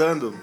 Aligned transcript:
Começando 0.00 0.34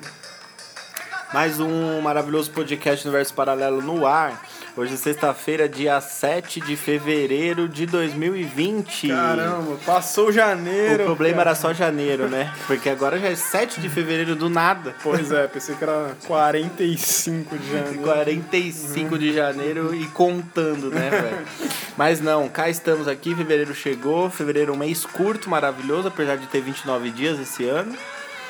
mais 1.34 1.60
um 1.60 2.00
maravilhoso 2.00 2.52
podcast 2.52 3.04
Universo 3.08 3.34
Paralelo 3.34 3.82
no 3.82 4.06
ar. 4.06 4.40
Hoje 4.76 4.94
é 4.94 4.98
sexta-feira, 4.98 5.68
dia 5.68 6.00
7 6.00 6.62
de 6.62 6.76
fevereiro 6.76 7.68
de 7.68 7.88
2020. 7.88 9.08
Caramba, 9.08 9.80
passou 9.84 10.32
janeiro. 10.32 11.02
O 11.02 11.06
problema 11.08 11.38
cara. 11.38 11.50
era 11.50 11.56
só 11.56 11.74
janeiro, 11.74 12.30
né? 12.30 12.54
Porque 12.68 12.88
agora 12.88 13.18
já 13.18 13.30
é 13.30 13.36
7 13.36 13.82
de 13.82 13.90
fevereiro 13.90 14.36
do 14.36 14.48
nada. 14.48 14.94
Pois 15.02 15.32
é, 15.32 15.48
pensei 15.48 15.74
que 15.74 15.84
era 15.84 16.16
45 16.28 17.58
de 17.58 17.72
janeiro. 17.72 18.00
45 18.04 19.18
de 19.18 19.34
janeiro 19.34 19.96
e 19.96 20.06
contando, 20.10 20.92
né, 20.92 21.10
velho? 21.10 21.72
Mas 21.98 22.22
não, 22.22 22.48
cá 22.48 22.70
estamos 22.70 23.08
aqui, 23.08 23.34
fevereiro 23.34 23.74
chegou, 23.74 24.30
fevereiro 24.30 24.72
é 24.74 24.76
um 24.76 24.78
mês 24.78 25.04
curto, 25.04 25.50
maravilhoso, 25.50 26.10
apesar 26.10 26.38
de 26.38 26.46
ter 26.46 26.62
29 26.62 27.10
dias 27.10 27.40
esse 27.40 27.68
ano. 27.68 27.98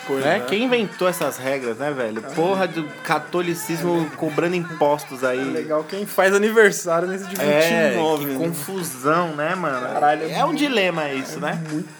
Pois 0.07 0.23
né? 0.23 0.37
é. 0.37 0.39
Quem 0.39 0.63
inventou 0.63 1.07
essas 1.07 1.37
regras, 1.37 1.77
né, 1.77 1.91
velho? 1.91 2.21
Porra 2.33 2.65
do 2.67 2.83
catolicismo 3.03 4.09
cobrando 4.15 4.55
impostos 4.55 5.23
aí. 5.23 5.43
Legal 5.43 5.83
quem 5.83 6.05
faz 6.05 6.33
aniversário 6.33 7.07
nesse 7.07 7.25
dia 7.27 7.43
É, 7.43 7.89
29. 7.89 8.25
que 8.25 8.31
né? 8.31 8.37
confusão, 8.47 9.35
né, 9.35 9.53
mano? 9.53 9.87
Caralho, 9.93 10.29
é 10.31 10.45
um 10.45 10.53
dilema 10.53 11.09
isso, 11.09 11.39
né? 11.39 11.61
Muito. 11.69 11.96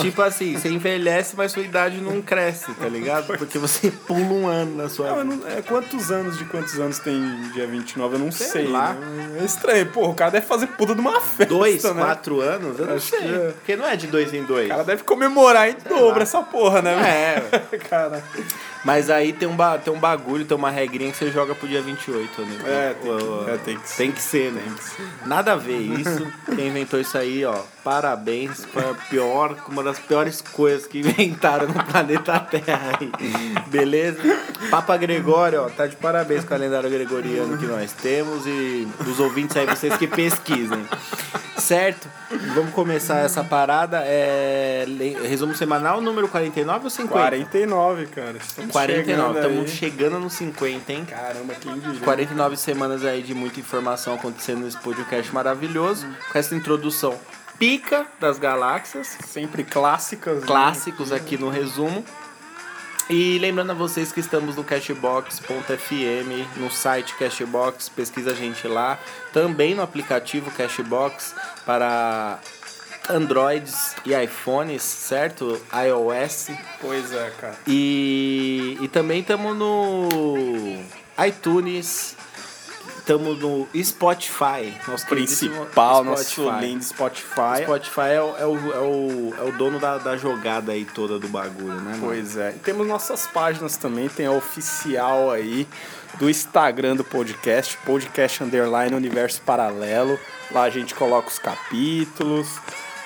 Tipo 0.00 0.22
assim, 0.22 0.56
você 0.56 0.68
envelhece, 0.68 1.34
mas 1.36 1.52
sua 1.52 1.62
idade 1.62 2.00
não 2.00 2.20
cresce, 2.22 2.72
tá 2.74 2.88
ligado? 2.88 3.26
Porque 3.38 3.58
você 3.58 3.90
pula 3.90 4.20
um 4.20 4.46
ano 4.46 4.76
na 4.76 4.88
sua 4.88 5.10
Não, 5.10 5.24
não- 5.36 5.48
é, 5.48 5.62
quantos 5.62 6.10
anos 6.10 6.38
de 6.38 6.44
quantos 6.44 6.78
anos 6.78 6.98
tem 6.98 7.20
dia 7.52 7.66
29? 7.66 8.14
Eu 8.14 8.18
não 8.20 8.32
Sei 8.32 8.46
sei. 8.46 8.66
lá. 8.68 8.92
né? 8.94 9.38
É 9.40 9.44
estranho. 9.44 9.86
Porra, 9.86 10.08
o 10.10 10.14
cara 10.14 10.30
deve 10.30 10.46
fazer 10.46 10.66
puta 10.68 10.94
de 10.94 11.00
uma 11.00 11.20
festa. 11.20 11.46
Dois, 11.46 11.82
né? 11.82 11.92
quatro 11.94 12.40
anos? 12.40 12.78
Eu 12.78 12.86
não 12.86 12.94
Acho 12.96 13.10
sei. 13.10 13.18
que 13.20 13.26
é. 13.28 13.48
Porque 13.52 13.76
não 13.76 13.86
é 13.86 13.96
de 13.96 14.06
dois 14.06 14.32
em 14.32 14.42
dois. 14.44 14.66
O 14.66 14.70
cara 14.70 14.84
deve 14.84 15.02
comemorar 15.02 15.68
em 15.68 15.76
dobro 15.88 16.16
lá. 16.16 16.22
essa 16.22 16.42
porra, 16.42 16.82
né? 16.82 16.92
É, 17.72 17.78
cara. 17.88 18.22
Mas 18.86 19.10
aí 19.10 19.32
tem 19.32 19.48
um, 19.48 19.56
ba- 19.56 19.78
tem 19.78 19.92
um 19.92 19.98
bagulho, 19.98 20.44
tem 20.44 20.56
uma 20.56 20.70
regrinha 20.70 21.10
que 21.10 21.16
você 21.18 21.30
joga 21.32 21.54
pro 21.56 21.66
dia 21.66 21.82
28, 21.82 22.42
né? 22.42 22.56
É, 22.64 22.94
tem 22.94 23.10
O- 23.12 23.44
que- 23.44 23.50
é, 23.50 23.56
tem 23.58 23.76
que 23.76 23.88
ser. 23.88 23.96
Tem 23.96 24.12
que 24.12 24.22
ser, 24.22 24.52
né? 24.52 24.62
Nada 25.26 25.52
a 25.54 25.56
ver 25.56 25.76
isso. 25.78 26.24
Quem 26.54 26.68
inventou 26.68 27.00
isso 27.00 27.18
aí, 27.18 27.44
ó, 27.44 27.56
parabéns. 27.82 28.64
Foi 28.66 28.82
a 28.88 28.94
pior, 28.94 29.56
uma 29.68 29.82
das 29.82 29.98
piores 29.98 30.40
coisas 30.40 30.86
que 30.86 31.00
inventaram 31.00 31.66
no 31.66 31.84
planeta 31.84 32.38
Terra 32.38 32.92
aí. 33.00 33.10
Beleza? 33.66 34.20
Papa 34.70 34.96
Gregório, 34.96 35.62
ó, 35.64 35.68
tá 35.68 35.86
de 35.88 35.96
parabéns 35.96 36.40
com 36.42 36.46
o 36.46 36.50
calendário 36.50 36.88
gregoriano 36.88 37.58
que 37.58 37.66
nós 37.66 37.90
temos 37.92 38.46
e 38.46 38.86
os 39.06 39.18
ouvintes 39.18 39.56
aí, 39.56 39.66
vocês 39.66 39.96
que 39.96 40.06
pesquisem. 40.06 40.86
Certo? 41.58 42.06
Vamos 42.54 42.72
começar 42.72 43.18
essa 43.20 43.42
parada. 43.42 44.02
É, 44.04 44.84
resumo 45.24 45.54
semanal, 45.54 46.00
número 46.00 46.28
49 46.28 46.84
ou 46.84 46.90
50? 46.90 47.12
49, 47.18 48.06
cara. 48.06 48.36
Estamos 48.36 48.70
49, 48.76 49.34
chegando 49.34 49.36
estamos 49.36 49.70
aí. 49.70 49.76
chegando 49.76 50.18
nos 50.20 50.32
50, 50.34 50.92
hein? 50.92 51.04
Caramba, 51.04 51.54
quem 51.54 51.78
diria. 51.78 52.00
49 52.00 52.56
semanas 52.56 53.04
aí 53.04 53.22
de 53.22 53.34
muita 53.34 53.58
informação 53.60 54.14
acontecendo 54.14 54.60
nesse 54.64 54.78
podcast 54.78 55.32
maravilhoso, 55.34 56.06
com 56.30 56.38
essa 56.38 56.54
introdução 56.54 57.18
pica 57.58 58.06
das 58.20 58.38
galáxias, 58.38 59.16
Sempre 59.26 59.64
clássicas. 59.64 60.40
né? 60.40 60.46
clássicos 60.46 61.10
aqui 61.12 61.38
no 61.38 61.48
resumo. 61.48 62.04
E 63.08 63.38
lembrando 63.38 63.70
a 63.70 63.74
vocês 63.74 64.10
que 64.10 64.18
estamos 64.18 64.56
no 64.56 64.64
Cashbox.fm, 64.64 66.44
no 66.56 66.70
site 66.70 67.14
Cashbox, 67.14 67.88
pesquisa 67.88 68.32
a 68.32 68.34
gente 68.34 68.66
lá. 68.66 68.98
Também 69.32 69.74
no 69.76 69.82
aplicativo 69.82 70.50
Cashbox 70.50 71.34
para 71.64 72.38
Androids 73.08 73.94
e 74.04 74.14
iPhones, 74.14 74.82
certo? 74.82 75.60
iOS. 75.72 76.48
Pois 76.80 77.12
é, 77.12 77.30
cara. 77.40 77.56
E, 77.66 78.78
e 78.80 78.88
também 78.88 79.20
estamos 79.20 79.56
no 79.56 80.08
iTunes, 81.26 82.16
estamos 82.98 83.38
no 83.38 83.68
Spotify, 83.82 84.76
nosso 84.86 85.06
Principal, 85.06 86.04
nosso 86.04 86.24
Spotify. 86.24 86.66
lindo 86.66 86.84
Spotify. 86.84 87.62
Spotify 87.62 88.00
é 88.00 88.20
o, 88.20 88.36
é 88.36 88.46
o, 88.46 88.72
é 88.72 88.78
o, 88.78 89.34
é 89.38 89.42
o 89.48 89.52
dono 89.52 89.78
da, 89.78 89.98
da 89.98 90.16
jogada 90.16 90.72
aí 90.72 90.84
toda 90.84 91.18
do 91.18 91.28
bagulho, 91.28 91.80
né, 91.80 91.92
mano? 91.92 92.06
Pois 92.06 92.36
é. 92.36 92.50
E 92.50 92.58
temos 92.58 92.86
nossas 92.86 93.26
páginas 93.28 93.76
também, 93.76 94.08
tem 94.08 94.26
a 94.26 94.32
oficial 94.32 95.30
aí 95.30 95.68
do 96.18 96.28
Instagram 96.28 96.96
do 96.96 97.04
podcast, 97.04 97.76
podcast 97.78 98.42
underline 98.42 98.94
universo 98.94 99.40
paralelo. 99.42 100.18
Lá 100.50 100.62
a 100.62 100.70
gente 100.70 100.94
coloca 100.94 101.28
os 101.28 101.38
capítulos, 101.38 102.58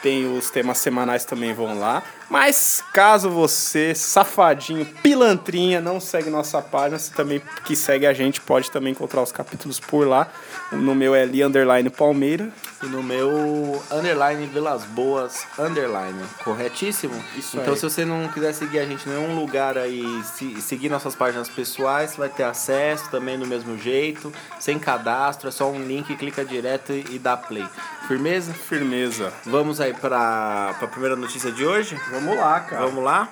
tem 0.03 0.27
os 0.27 0.51
temas 0.51 0.79
semanais 0.79 1.25
também 1.25 1.53
vão 1.53 1.79
lá. 1.79 2.03
Mas 2.31 2.85
caso 2.93 3.29
você, 3.29 3.93
safadinho, 3.93 4.87
pilantrinha, 5.03 5.81
não 5.81 5.99
segue 5.99 6.31
nossa 6.31 6.63
página, 6.63 6.97
você 6.97 7.13
também 7.13 7.43
que 7.65 7.75
segue 7.75 8.07
a 8.07 8.13
gente 8.13 8.41
pode 8.41 8.71
também 8.71 8.93
encontrar 8.93 9.21
os 9.21 9.33
capítulos 9.33 9.81
por 9.81 10.07
lá. 10.07 10.29
No 10.71 10.95
meu 10.95 11.13
é 11.13 11.23
ali 11.23 11.43
underline 11.43 11.91
Palmeira. 11.91 12.49
E 12.83 12.87
no 12.87 13.03
meu 13.03 13.83
underline 13.91 14.47
Vilas 14.47 14.85
Boas 14.85 15.45
underline, 15.59 16.23
corretíssimo? 16.45 17.13
Isso 17.37 17.59
então 17.59 17.75
aí. 17.75 17.79
se 17.79 17.83
você 17.83 18.05
não 18.05 18.29
quiser 18.29 18.55
seguir 18.55 18.79
a 18.79 18.87
gente 18.87 19.09
em 19.09 19.13
nenhum 19.13 19.39
lugar 19.39 19.77
aí, 19.77 20.23
se, 20.23 20.63
seguir 20.63 20.89
nossas 20.89 21.17
páginas 21.17 21.49
pessoais, 21.49 22.13
você 22.13 22.17
vai 22.17 22.29
ter 22.29 22.45
acesso 22.45 23.11
também 23.11 23.39
do 23.39 23.47
mesmo 23.47 23.77
jeito, 23.77 24.33
sem 24.59 24.79
cadastro, 24.79 25.49
é 25.49 25.51
só 25.51 25.69
um 25.69 25.83
link, 25.85 26.17
clica 26.17 26.45
direto 26.45 26.93
e, 26.93 27.05
e 27.11 27.19
dá 27.19 27.37
play. 27.37 27.67
Firmeza? 28.07 28.53
Firmeza. 28.53 29.33
Vamos 29.45 29.81
aí 29.81 29.93
para 29.93 30.75
a 30.81 30.87
primeira 30.87 31.15
notícia 31.15 31.53
de 31.53 31.65
hoje? 31.67 32.01
Vamos 32.11 32.20
lá, 32.37 32.61
cara. 32.61 32.87
Vamos 32.87 33.05
lá? 33.05 33.29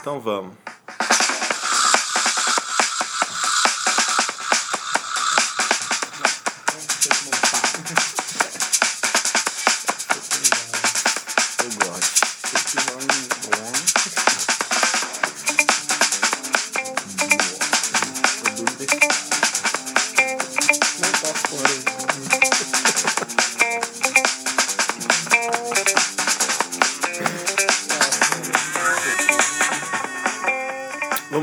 Então 0.00 0.20
vamos. 0.20 0.54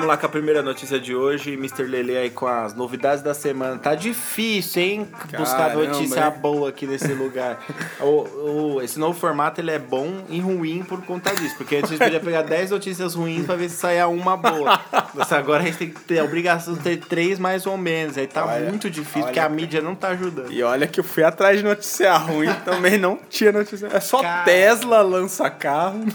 Vamos 0.07 0.15
lá 0.15 0.21
com 0.21 0.25
a 0.25 0.29
primeira 0.29 0.61
notícia 0.63 0.97
de 0.97 1.13
hoje, 1.13 1.51
Mr. 1.55 1.83
Lele 1.83 2.15
aí 2.15 2.29
com 2.29 2.47
as 2.47 2.73
novidades 2.73 3.21
da 3.21 3.33
semana. 3.33 3.77
Tá 3.77 3.93
difícil, 3.93 4.81
hein? 4.81 5.07
Buscar 5.37 5.71
Caramba, 5.71 5.83
notícia 5.87 6.25
hein? 6.27 6.33
boa 6.41 6.69
aqui 6.69 6.87
nesse 6.87 7.11
lugar. 7.11 7.59
o, 7.99 8.75
o- 8.77 8.81
esse 8.81 8.97
novo 8.97 9.19
formato 9.19 9.59
ele 9.59 9.69
é 9.69 9.77
bom 9.77 10.23
e 10.29 10.39
ruim 10.39 10.81
por 10.81 11.01
conta 11.03 11.35
disso. 11.35 11.55
Porque 11.57 11.75
antes 11.75 11.91
a 11.91 11.95
gente 11.95 12.03
podia 12.05 12.19
pegar 12.21 12.43
10 12.43 12.71
notícias 12.71 13.15
ruins 13.15 13.45
pra 13.45 13.57
ver 13.57 13.67
se 13.67 13.75
saia 13.75 14.07
uma 14.07 14.37
boa. 14.37 14.79
Mas 15.13 15.29
agora 15.33 15.61
a 15.61 15.65
gente 15.65 15.77
tem 15.77 15.89
que 15.89 15.99
ter 15.99 16.19
a 16.19 16.23
obrigação 16.23 16.75
de 16.75 16.79
ter 16.79 16.97
três 17.01 17.37
mais 17.37 17.65
ou 17.65 17.75
menos. 17.77 18.17
Aí 18.17 18.27
tá 18.27 18.45
Olha, 18.45 18.69
muito 18.69 18.89
difícil, 18.89 19.23
porque 19.23 19.41
a 19.41 19.49
mídia 19.49 19.81
não 19.81 19.93
tá 19.93 20.07
ajudando. 20.09 20.53
E 20.53 20.63
olha 20.63 20.87
que 20.87 21.01
eu 21.01 21.03
fui 21.03 21.25
atrás 21.25 21.57
de 21.57 21.65
notícia 21.65 22.15
ruim, 22.15 22.47
também 22.63 22.97
não 22.97 23.19
tinha 23.29 23.51
notícia. 23.51 23.89
É 23.91 23.99
só 23.99 24.21
Cara. 24.21 24.45
Tesla 24.45 25.01
lança 25.01 25.49
carro, 25.49 26.05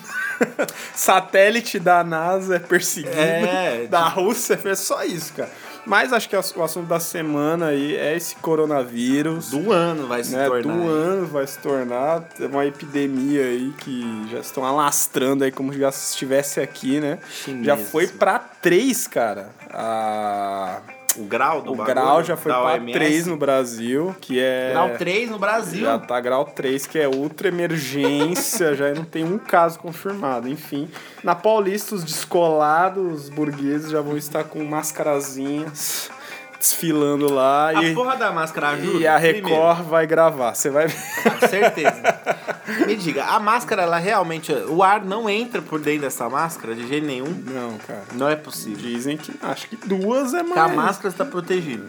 satélite 0.95 1.79
da 1.79 2.03
NASA 2.05 2.57
é 2.57 2.59
perseguido, 2.59 3.15
É, 3.17 3.87
da 3.87 4.09
Rússia, 4.09 4.59
é 4.65 4.75
só 4.75 5.05
isso, 5.05 5.33
cara. 5.35 5.51
Mas 5.85 6.13
acho 6.13 6.29
que 6.29 6.37
o 6.37 6.63
assunto 6.63 6.87
da 6.87 7.01
semana 7.01 7.67
aí 7.67 7.97
é 7.97 8.17
esse 8.17 8.37
coronavírus. 8.37 9.51
Do 9.51 9.73
ano 9.73 10.07
vai 10.07 10.23
se 10.23 10.35
né, 10.35 10.47
tornar. 10.47 10.77
do 10.77 10.89
ano 10.89 11.27
vai 11.27 11.47
se 11.47 11.59
tornar 11.59 12.25
uma 12.39 12.65
epidemia 12.65 13.43
aí 13.43 13.73
que 13.79 14.29
já 14.31 14.39
estão 14.39 14.65
alastrando 14.65 15.43
aí 15.43 15.51
como 15.51 15.73
já 15.73 15.91
se 15.91 16.13
estivesse 16.13 16.61
aqui, 16.61 17.01
né? 17.01 17.19
Chinês. 17.29 17.67
Já 17.67 17.77
foi 17.77 18.07
pra 18.07 18.39
três, 18.39 19.09
cara. 19.09 19.51
A... 19.71 20.81
O 21.17 21.25
grau 21.25 21.63
do 21.63 21.73
O 21.73 21.77
bagulho 21.77 21.95
grau 21.95 22.25
já 22.25 22.37
foi 22.37 22.53
OMS. 22.53 22.93
3 22.93 23.27
no 23.27 23.37
Brasil, 23.37 24.15
que 24.21 24.41
é. 24.41 24.71
Grau 24.73 24.91
3 24.97 25.31
no 25.31 25.39
Brasil. 25.39 25.85
Já 25.85 25.99
tá 25.99 26.21
grau 26.21 26.45
3, 26.45 26.87
que 26.87 26.99
é 26.99 27.09
ultra 27.09 27.49
emergência, 27.49 28.75
já 28.75 28.93
não 28.95 29.05
tem 29.05 29.25
um 29.25 29.39
caso 29.39 29.79
confirmado. 29.79 30.49
Enfim, 30.49 30.89
na 31.23 31.35
Paulista, 31.35 31.95
os 31.95 32.05
descolados 32.05 33.29
burgueses 33.29 33.91
já 33.91 34.01
vão 34.01 34.17
estar 34.17 34.45
com 34.45 34.63
mascarazinhas 34.65 36.11
desfilando 36.63 37.29
lá 37.33 37.71
A 37.71 37.83
e, 37.83 37.93
porra 37.93 38.17
da 38.17 38.31
máscara 38.31 38.69
ajuda? 38.71 38.99
e 38.99 39.07
a 39.07 39.19
Primeiro. 39.19 39.49
Record 39.49 39.83
vai 39.89 40.07
gravar. 40.07 40.55
Você 40.55 40.71
vai 40.71 40.87
ver. 40.87 40.97
Com 41.41 41.49
certeza. 41.49 42.03
Me 42.87 42.95
diga, 42.95 43.25
a 43.25 43.41
máscara, 43.41 43.83
ela 43.83 43.99
realmente. 43.99 44.53
O 44.69 44.81
ar 44.83 45.05
não 45.05 45.29
entra 45.29 45.61
por 45.61 45.81
dentro 45.81 46.03
dessa 46.03 46.29
máscara 46.31 46.75
de 46.75 46.87
jeito 46.87 47.05
nenhum? 47.07 47.27
Não, 47.47 47.77
cara. 47.79 48.05
Não 48.13 48.29
é 48.29 48.37
possível. 48.37 48.79
Dizem 48.79 49.17
que 49.17 49.33
acho 49.43 49.69
que 49.69 49.77
duas 49.77 50.33
é 50.35 50.45
Porque 50.45 50.59
a 50.59 50.63
mais. 50.69 50.77
máscara 50.77 51.09
está 51.09 51.25
protegida. 51.25 51.85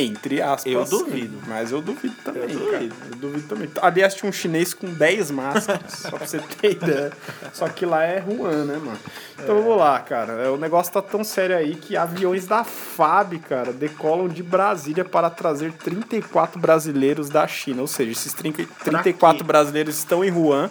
Entre 0.00 0.40
aspas. 0.40 0.72
Eu 0.72 0.84
duvido. 0.84 1.38
Mas 1.46 1.72
eu 1.72 1.80
duvido 1.82 2.14
também, 2.24 2.42
Eu 2.42 2.48
cara. 2.66 2.78
duvido. 2.78 2.94
Eu 3.10 3.16
duvido 3.16 3.48
também. 3.48 3.68
Aliás, 3.82 4.14
tinha 4.14 4.28
um 4.28 4.32
chinês 4.32 4.72
com 4.72 4.86
10 4.92 5.30
máscaras, 5.30 5.92
só 6.08 6.10
pra 6.10 6.26
você 6.26 6.38
ter 6.38 6.72
ideia. 6.72 7.12
Só 7.52 7.68
que 7.68 7.84
lá 7.84 8.04
é 8.04 8.22
Wuhan, 8.26 8.64
né, 8.64 8.76
mano? 8.76 8.98
Então 9.42 9.62
vamos 9.62 9.78
lá, 9.78 9.98
cara. 10.00 10.32
É, 10.44 10.48
O 10.48 10.56
negócio 10.56 10.92
tá 10.92 11.02
tão 11.02 11.22
sério 11.24 11.56
aí 11.56 11.74
que 11.74 11.96
aviões 11.96 12.46
da 12.46 12.64
FAB, 12.64 13.38
cara, 13.48 13.72
decolam 13.72 14.28
de 14.28 14.42
Brasília 14.42 15.04
para 15.04 15.30
trazer 15.30 15.72
34 15.72 16.60
brasileiros 16.60 17.28
da 17.28 17.46
China. 17.46 17.82
Ou 17.82 17.86
seja, 17.88 18.12
esses 18.12 18.32
30 18.32 18.64
34 18.84 19.38
quê? 19.38 19.44
brasileiros 19.44 19.96
estão 19.98 20.24
em 20.24 20.30
Wuhan. 20.30 20.70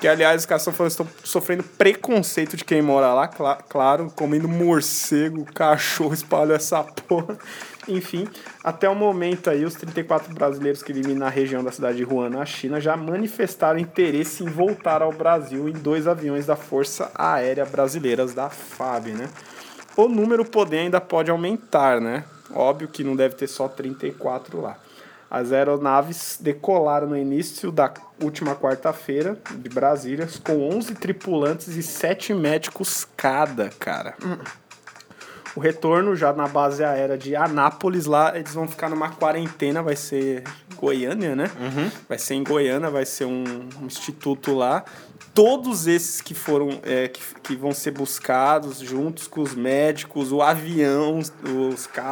Que, 0.00 0.06
aliás, 0.06 0.42
os 0.42 0.46
caras 0.46 0.64
estão, 0.86 1.08
sofrendo 1.24 1.64
preconceito 1.64 2.56
de 2.56 2.64
quem 2.64 2.80
mora 2.80 3.12
lá, 3.12 3.26
cla- 3.26 3.58
claro, 3.68 4.12
comendo 4.14 4.46
morcego, 4.46 5.44
cachorro, 5.52 6.14
espalhou 6.14 6.54
essa 6.54 6.84
porra. 6.84 7.36
Enfim, 7.88 8.28
até 8.62 8.88
o 8.88 8.94
momento 8.94 9.48
aí, 9.48 9.64
os 9.64 9.74
34 9.74 10.32
brasileiros 10.34 10.82
que 10.82 10.92
vivem 10.92 11.14
na 11.14 11.30
região 11.30 11.64
da 11.64 11.72
cidade 11.72 11.96
de 11.96 12.04
Wuhan, 12.04 12.28
na 12.28 12.44
China, 12.44 12.78
já 12.78 12.96
manifestaram 12.96 13.78
interesse 13.78 14.44
em 14.44 14.46
voltar 14.46 15.00
ao 15.00 15.10
Brasil 15.10 15.68
em 15.68 15.72
dois 15.72 16.06
aviões 16.06 16.44
da 16.46 16.54
Força 16.54 17.10
Aérea 17.14 17.64
Brasileiras, 17.64 18.34
da 18.34 18.50
FAB, 18.50 19.08
né? 19.08 19.28
O 19.96 20.06
número 20.06 20.44
poder 20.44 20.80
ainda 20.80 21.00
pode 21.00 21.30
aumentar, 21.30 22.00
né? 22.00 22.24
Óbvio 22.54 22.88
que 22.88 23.02
não 23.02 23.16
deve 23.16 23.34
ter 23.34 23.46
só 23.46 23.66
34 23.68 24.60
lá. 24.60 24.76
As 25.30 25.52
aeronaves 25.52 26.38
decolaram 26.40 27.08
no 27.08 27.16
início 27.16 27.70
da 27.70 27.92
última 28.22 28.54
quarta-feira 28.54 29.38
de 29.56 29.68
Brasília 29.68 30.28
com 30.42 30.68
11 30.70 30.94
tripulantes 30.94 31.76
e 31.76 31.82
7 31.82 32.32
médicos 32.32 33.06
cada, 33.16 33.70
cara. 33.70 34.14
O 35.58 35.60
retorno 35.60 36.14
já 36.14 36.32
na 36.32 36.46
base 36.46 36.84
aérea 36.84 37.18
de 37.18 37.34
Anápolis, 37.34 38.06
lá 38.06 38.32
eles 38.38 38.54
vão 38.54 38.68
ficar 38.68 38.88
numa 38.88 39.08
quarentena, 39.08 39.82
vai 39.82 39.96
ser 39.96 40.44
Goiânia, 40.76 41.34
né? 41.34 41.50
Vai 42.08 42.16
ser 42.16 42.34
em 42.34 42.44
Goiânia, 42.44 42.88
vai 42.88 43.04
ser 43.04 43.24
um, 43.24 43.42
um 43.82 43.86
instituto 43.86 44.54
lá. 44.54 44.84
Todos 45.34 45.88
esses 45.88 46.20
que 46.20 46.32
foram, 46.32 46.78
é, 46.84 47.08
que, 47.08 47.20
que 47.42 47.56
vão 47.56 47.72
ser 47.72 47.90
buscados 47.90 48.78
juntos 48.78 49.26
com 49.26 49.40
os 49.40 49.52
médicos, 49.52 50.30
o 50.30 50.42
avião, 50.42 51.18
os, 51.18 51.32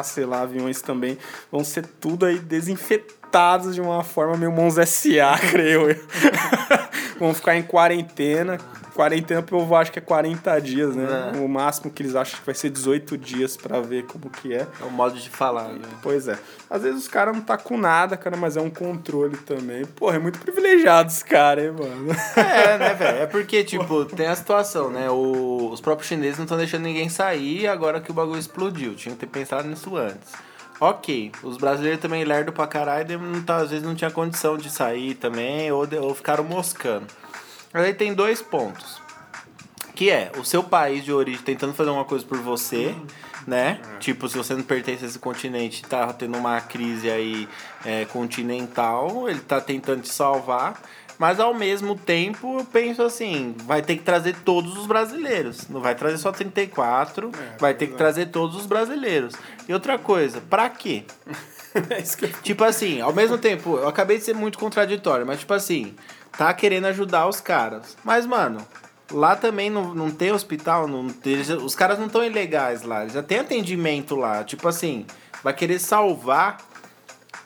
sei 0.03 0.27
lá, 0.27 0.41
aviões 0.41 0.83
também, 0.83 1.17
vão 1.49 1.63
ser 1.63 1.87
tudo 1.87 2.27
aí 2.27 2.41
desinfetados 2.41 3.77
de 3.77 3.81
uma 3.81 4.03
forma 4.03 4.37
meio 4.37 4.51
mãos 4.51 4.75
SA, 4.75 5.39
creio 5.53 5.89
eu. 5.89 6.05
vão 7.21 7.33
ficar 7.33 7.55
em 7.55 7.63
quarentena. 7.63 8.59
Quarentena, 8.97 9.41
o 9.41 9.43
povo 9.45 9.77
acha 9.77 9.93
que 9.93 9.99
é 9.99 10.03
40 10.03 10.59
dias, 10.61 10.97
né? 10.97 11.33
É. 11.35 11.39
O 11.39 11.47
máximo 11.49 11.91
que 11.93 12.03
eles 12.03 12.17
acham 12.17 12.41
que 12.41 12.47
vai 12.47 12.55
ser 12.55 12.71
18 12.71 13.19
dias 13.19 13.57
pra 13.57 13.81
ver 13.81 14.05
como 14.07 14.31
que 14.31 14.55
é. 14.55 14.67
É 14.81 14.85
o 14.85 14.91
modo 14.91 15.19
de 15.19 15.29
falar. 15.29 15.69
né? 15.69 15.87
Pois 16.03 16.27
é. 16.27 16.39
Às 16.71 16.83
vezes 16.83 17.03
os 17.03 17.09
caras 17.09 17.35
não 17.37 17.43
tá 17.43 17.59
com 17.59 17.77
nada, 17.77 18.17
cara, 18.17 18.37
mas 18.37 18.57
é 18.57 18.61
um 18.61 18.71
controle 18.71 19.37
também. 19.37 19.85
Porra, 19.85 20.17
é 20.17 20.19
muito 20.19 20.39
privilegiado 20.39 21.11
esse 21.11 21.25
cara, 21.25 21.63
hein, 21.63 21.73
mano? 21.73 22.11
É, 22.37 22.79
né, 22.79 22.95
velho? 22.95 23.19
É 23.19 23.27
porque, 23.27 23.63
tipo, 23.63 24.05
tem 24.07 24.27
a 24.27 24.35
situação, 24.35 24.89
né? 24.91 25.11
O- 25.11 25.69
os 25.71 25.81
próprios 25.83 26.09
chineses 26.09 26.39
não 26.39 26.45
estão 26.45 26.57
deixando 26.57 26.85
ninguém 26.85 27.09
sair 27.11 27.67
agora 27.69 28.01
que 28.01 28.11
o 28.11 28.15
bagulho 28.15 28.39
explodiu. 28.41 28.95
Tinha 28.95 29.15
que 29.15 29.21
ter 29.21 29.27
pensado 29.27 29.69
nisso 29.69 29.95
antes. 29.97 30.33
Ok, 30.81 31.33
os 31.43 31.57
brasileiros 31.57 32.01
também 32.01 32.23
lerdo 32.25 32.53
pra 32.53 32.67
caralho, 32.67 33.19
não 33.19 33.43
tá, 33.43 33.57
às 33.57 33.71
vezes 33.71 33.83
não 33.85 33.95
tinha 33.95 34.11
condição 34.11 34.59
de 34.59 34.69
sair 34.69 35.15
também, 35.15 35.73
ou, 35.73 35.87
de- 35.87 35.97
ou 35.97 36.15
ficaram 36.15 36.45
moscando. 36.45 37.07
Aí 37.85 37.95
tem 37.95 38.15
dois 38.15 38.41
pontos. 38.41 39.01
Que 39.95 40.11
é 40.11 40.31
o 40.39 40.45
seu 40.45 40.63
país 40.63 41.05
de 41.05 41.13
origem 41.13 41.43
tentando 41.43 41.73
fazer 41.73 41.91
uma 41.91 42.05
coisa 42.05 42.25
por 42.25 42.39
você, 42.39 42.95
né? 43.47 43.81
Tipo, 43.99 44.29
se 44.29 44.37
você 44.37 44.55
não 44.55 44.63
pertence 44.63 45.05
a 45.05 45.09
esse 45.09 45.19
continente, 45.19 45.83
tá 45.83 46.13
tendo 46.13 46.37
uma 46.37 46.61
crise 46.61 47.11
aí 47.11 47.49
é, 47.85 48.05
continental, 48.07 49.29
ele 49.29 49.41
tá 49.41 49.61
tentando 49.61 50.03
te 50.03 50.13
salvar. 50.13 50.81
Mas 51.19 51.41
ao 51.41 51.55
mesmo 51.55 51.97
tempo, 51.97 52.59
eu 52.59 52.65
penso 52.65 53.03
assim, 53.03 53.55
vai 53.65 53.81
ter 53.81 53.97
que 53.97 54.03
trazer 54.03 54.37
todos 54.45 54.77
os 54.77 54.87
brasileiros. 54.87 55.67
Não 55.69 55.81
vai 55.81 55.95
trazer 55.95 56.19
só 56.19 56.31
34, 56.31 57.31
vai 57.59 57.73
ter 57.73 57.87
que 57.87 57.95
trazer 57.95 58.27
todos 58.27 58.55
os 58.57 58.67
brasileiros. 58.67 59.35
E 59.67 59.73
outra 59.73 59.99
coisa, 59.99 60.41
pra 60.41 60.69
quê? 60.69 61.05
É. 61.91 62.01
Tipo 62.43 62.65
assim, 62.65 63.03
ao 63.03 63.13
mesmo 63.13 63.37
tempo, 63.37 63.77
eu 63.77 63.87
acabei 63.87 64.17
de 64.17 64.25
ser 64.25 64.35
muito 64.35 64.59
contraditório, 64.59 65.27
mas 65.27 65.41
tipo 65.41 65.53
assim, 65.53 65.95
tá 66.37 66.53
querendo 66.55 66.87
ajudar 66.87 67.27
os 67.27 67.41
caras. 67.41 67.97
Mas, 68.05 68.27
mano, 68.27 68.59
lá 69.11 69.37
também 69.37 69.71
não, 69.71 69.95
não 69.95 70.11
tem 70.11 70.33
hospital, 70.33 70.87
não 70.87 71.09
tem- 71.09 71.41
os 71.41 71.75
caras 71.75 71.99
não 71.99 72.07
estão 72.07 72.25
ilegais 72.25 72.83
lá, 72.83 73.07
já 73.09 73.23
tem 73.23 73.39
atendimento 73.39 74.17
lá. 74.17 74.45
Tipo 74.45 74.69
assim, 74.69 75.07
vai 75.43 75.53
querer 75.55 75.79
salvar 75.79 76.59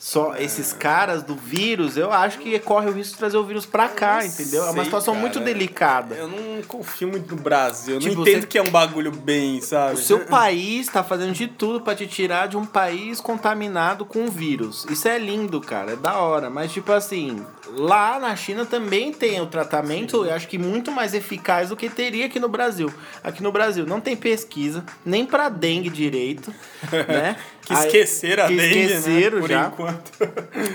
só 0.03 0.35
esses 0.39 0.73
caras 0.73 1.23
do 1.23 1.35
vírus, 1.35 1.99
eu 1.99 2.11
acho 2.11 2.39
que 2.39 2.59
corre 2.61 2.89
o 2.89 2.93
risco 2.93 3.13
de 3.13 3.19
trazer 3.19 3.37
o 3.37 3.45
vírus 3.45 3.67
pra 3.67 3.87
cá, 3.87 4.25
entendeu? 4.25 4.63
É 4.63 4.67
uma 4.69 4.73
sei, 4.77 4.85
situação 4.85 5.13
cara. 5.13 5.21
muito 5.21 5.41
delicada. 5.41 6.15
Eu 6.15 6.27
não 6.27 6.63
confio 6.63 7.09
muito 7.09 7.37
no 7.37 7.43
Brasil. 7.43 7.97
Eu 7.97 8.01
Tipo, 8.01 8.15
não 8.15 8.23
entendo 8.23 8.41
você- 8.41 8.47
que 8.47 8.57
é 8.57 8.63
um 8.63 8.71
bagulho 8.71 9.13
bem, 9.13 9.61
sabe? 9.61 9.95
O 9.95 9.99
seu 9.99 10.21
país 10.21 10.87
tá 10.89 11.05
fazendo 11.05 11.33
de 11.35 11.47
tudo 11.49 11.83
pra 11.83 11.95
te 11.95 12.07
tirar 12.07 12.49
de 12.49 12.57
um 12.57 12.65
país 12.65 13.21
contaminado 13.21 14.07
com 14.07 14.27
vírus. 14.29 14.87
Isso 14.89 15.07
é 15.07 15.19
lindo, 15.19 15.61
cara, 15.61 15.93
é 15.93 15.97
da 15.97 16.17
hora. 16.19 16.49
Mas, 16.49 16.73
tipo 16.73 16.91
assim, 16.93 17.45
lá 17.69 18.19
na 18.19 18.35
China 18.35 18.65
também 18.65 19.13
tem 19.13 19.39
o 19.43 19.47
tratamento, 19.47 20.25
eu 20.25 20.33
acho 20.35 20.49
que 20.49 20.57
muito 20.57 20.91
mais 20.91 21.13
eficaz 21.13 21.69
do 21.69 21.77
que 21.77 21.91
teria 21.91 22.25
aqui 22.25 22.41
no 22.41 22.49
Brasil. 22.49 22.91
Aqui 23.23 23.43
no 23.43 23.53
Brasil 23.53 23.85
não 23.85 24.01
tem 24.01 24.17
pesquisa, 24.17 24.83
nem 25.05 25.27
pra 25.27 25.51
dengue 25.51 25.91
direito, 25.91 26.51
né? 27.07 27.37
Que 27.67 27.75
Aí- 27.75 27.87
esqueceram 27.87 28.45
a 28.45 28.49
que 28.49 28.57
dengue, 28.57 28.81
esqueceram 28.81 29.35
né? 29.37 29.41
Por 29.43 29.49
já. 29.51 29.67
enquanto. 29.67 29.90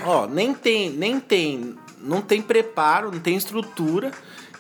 Ó, 0.06 0.28
nem 0.28 0.54
tem, 0.54 0.90
nem 0.90 1.20
tem, 1.20 1.76
não 2.02 2.22
tem 2.22 2.42
preparo, 2.42 3.12
não 3.12 3.20
tem 3.20 3.36
estrutura. 3.36 4.12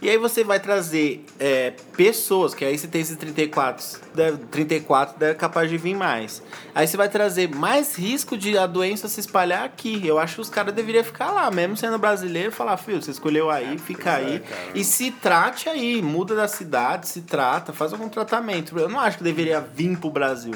E 0.05 0.09
aí 0.11 0.19
você 0.19 0.43
vai 0.43 0.59
trazer 0.59 1.25
é, 1.39 1.73
pessoas, 1.97 2.53
que 2.53 2.63
aí 2.63 2.77
você 2.77 2.87
tem 2.87 3.01
esses 3.01 3.17
34, 3.17 4.01
deve, 4.13 4.37
34 4.51 5.17
deve 5.17 5.33
capaz 5.33 5.67
de 5.67 5.79
vir 5.79 5.95
mais. 5.95 6.43
Aí 6.75 6.87
você 6.87 6.95
vai 6.95 7.09
trazer 7.09 7.49
mais 7.49 7.95
risco 7.95 8.37
de 8.37 8.55
a 8.55 8.67
doença 8.67 9.07
se 9.07 9.19
espalhar 9.19 9.63
aqui. 9.63 10.05
Eu 10.05 10.19
acho 10.19 10.35
que 10.35 10.41
os 10.41 10.49
caras 10.49 10.75
deveriam 10.75 11.03
ficar 11.03 11.31
lá, 11.31 11.49
mesmo 11.49 11.75
sendo 11.75 11.97
brasileiro, 11.97 12.51
falar, 12.51 12.77
filho, 12.77 13.01
você 13.01 13.09
escolheu 13.09 13.49
aí, 13.49 13.79
fica 13.79 14.17
aí. 14.17 14.43
e 14.75 14.83
se 14.83 15.09
trate 15.09 15.69
aí, 15.69 16.03
muda 16.03 16.35
da 16.35 16.47
cidade, 16.47 17.07
se 17.07 17.23
trata, 17.23 17.73
faz 17.73 17.91
algum 17.91 18.07
tratamento. 18.07 18.77
Eu 18.77 18.87
não 18.87 18.99
acho 18.99 19.17
que 19.17 19.23
deveria 19.23 19.59
vir 19.59 19.97
pro 19.97 20.11
Brasil. 20.11 20.53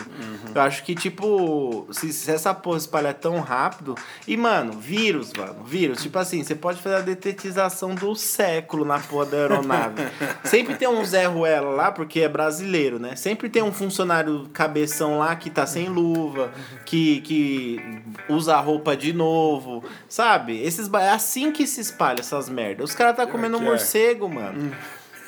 Eu 0.53 0.62
acho 0.62 0.84
que, 0.84 0.94
tipo, 0.94 1.88
se, 1.89 2.13
se 2.13 2.29
essa 2.29 2.53
porra 2.53 2.77
espalhar 2.77 3.15
tão 3.15 3.39
rápido. 3.39 3.96
E, 4.27 4.38
mano, 4.38 4.74
vírus, 4.74 5.34
mano, 5.34 5.63
vírus. 5.63 6.03
Tipo 6.03 6.20
assim, 6.20 6.44
você 6.44 6.53
pode 6.53 6.79
fazer 6.79 6.98
a 6.98 7.01
detetização 7.01 7.96
do 7.96 8.13
século 8.13 8.86
na 8.86 9.00
porra 9.00 9.25
da 9.25 9.38
aeronave. 9.39 10.03
Sempre 10.43 10.75
tem 10.75 10.88
um 10.88 11.03
Zé 11.03 11.25
Ruela 11.25 11.69
lá, 11.69 11.91
porque 11.91 12.22
é 12.22 12.29
brasileiro, 12.29 13.00
né? 13.00 13.15
Sempre 13.15 13.50
tem 13.50 13.63
um 13.63 13.72
funcionário 13.72 14.50
cabeção 14.53 15.19
lá 15.19 15.36
que 15.36 15.50
tá 15.50 15.65
sem 15.65 15.89
luva, 15.89 16.51
que, 16.86 17.22
que 17.22 18.01
usa 18.27 18.55
a 18.55 18.60
roupa 18.60 18.96
de 18.96 19.13
novo, 19.13 19.84
sabe? 20.08 20.62
Esses, 20.62 20.91
é 20.93 21.10
assim 21.10 21.51
que 21.51 21.65
se 21.65 21.81
espalha 21.81 22.19
essas 22.19 22.50
merdas. 22.50 22.89
Os 22.89 22.96
caras 22.96 23.15
tá 23.15 23.25
comendo 23.25 23.58
que 23.58 23.63
é. 23.63 23.65
morcego, 23.65 24.29
mano. 24.29 24.72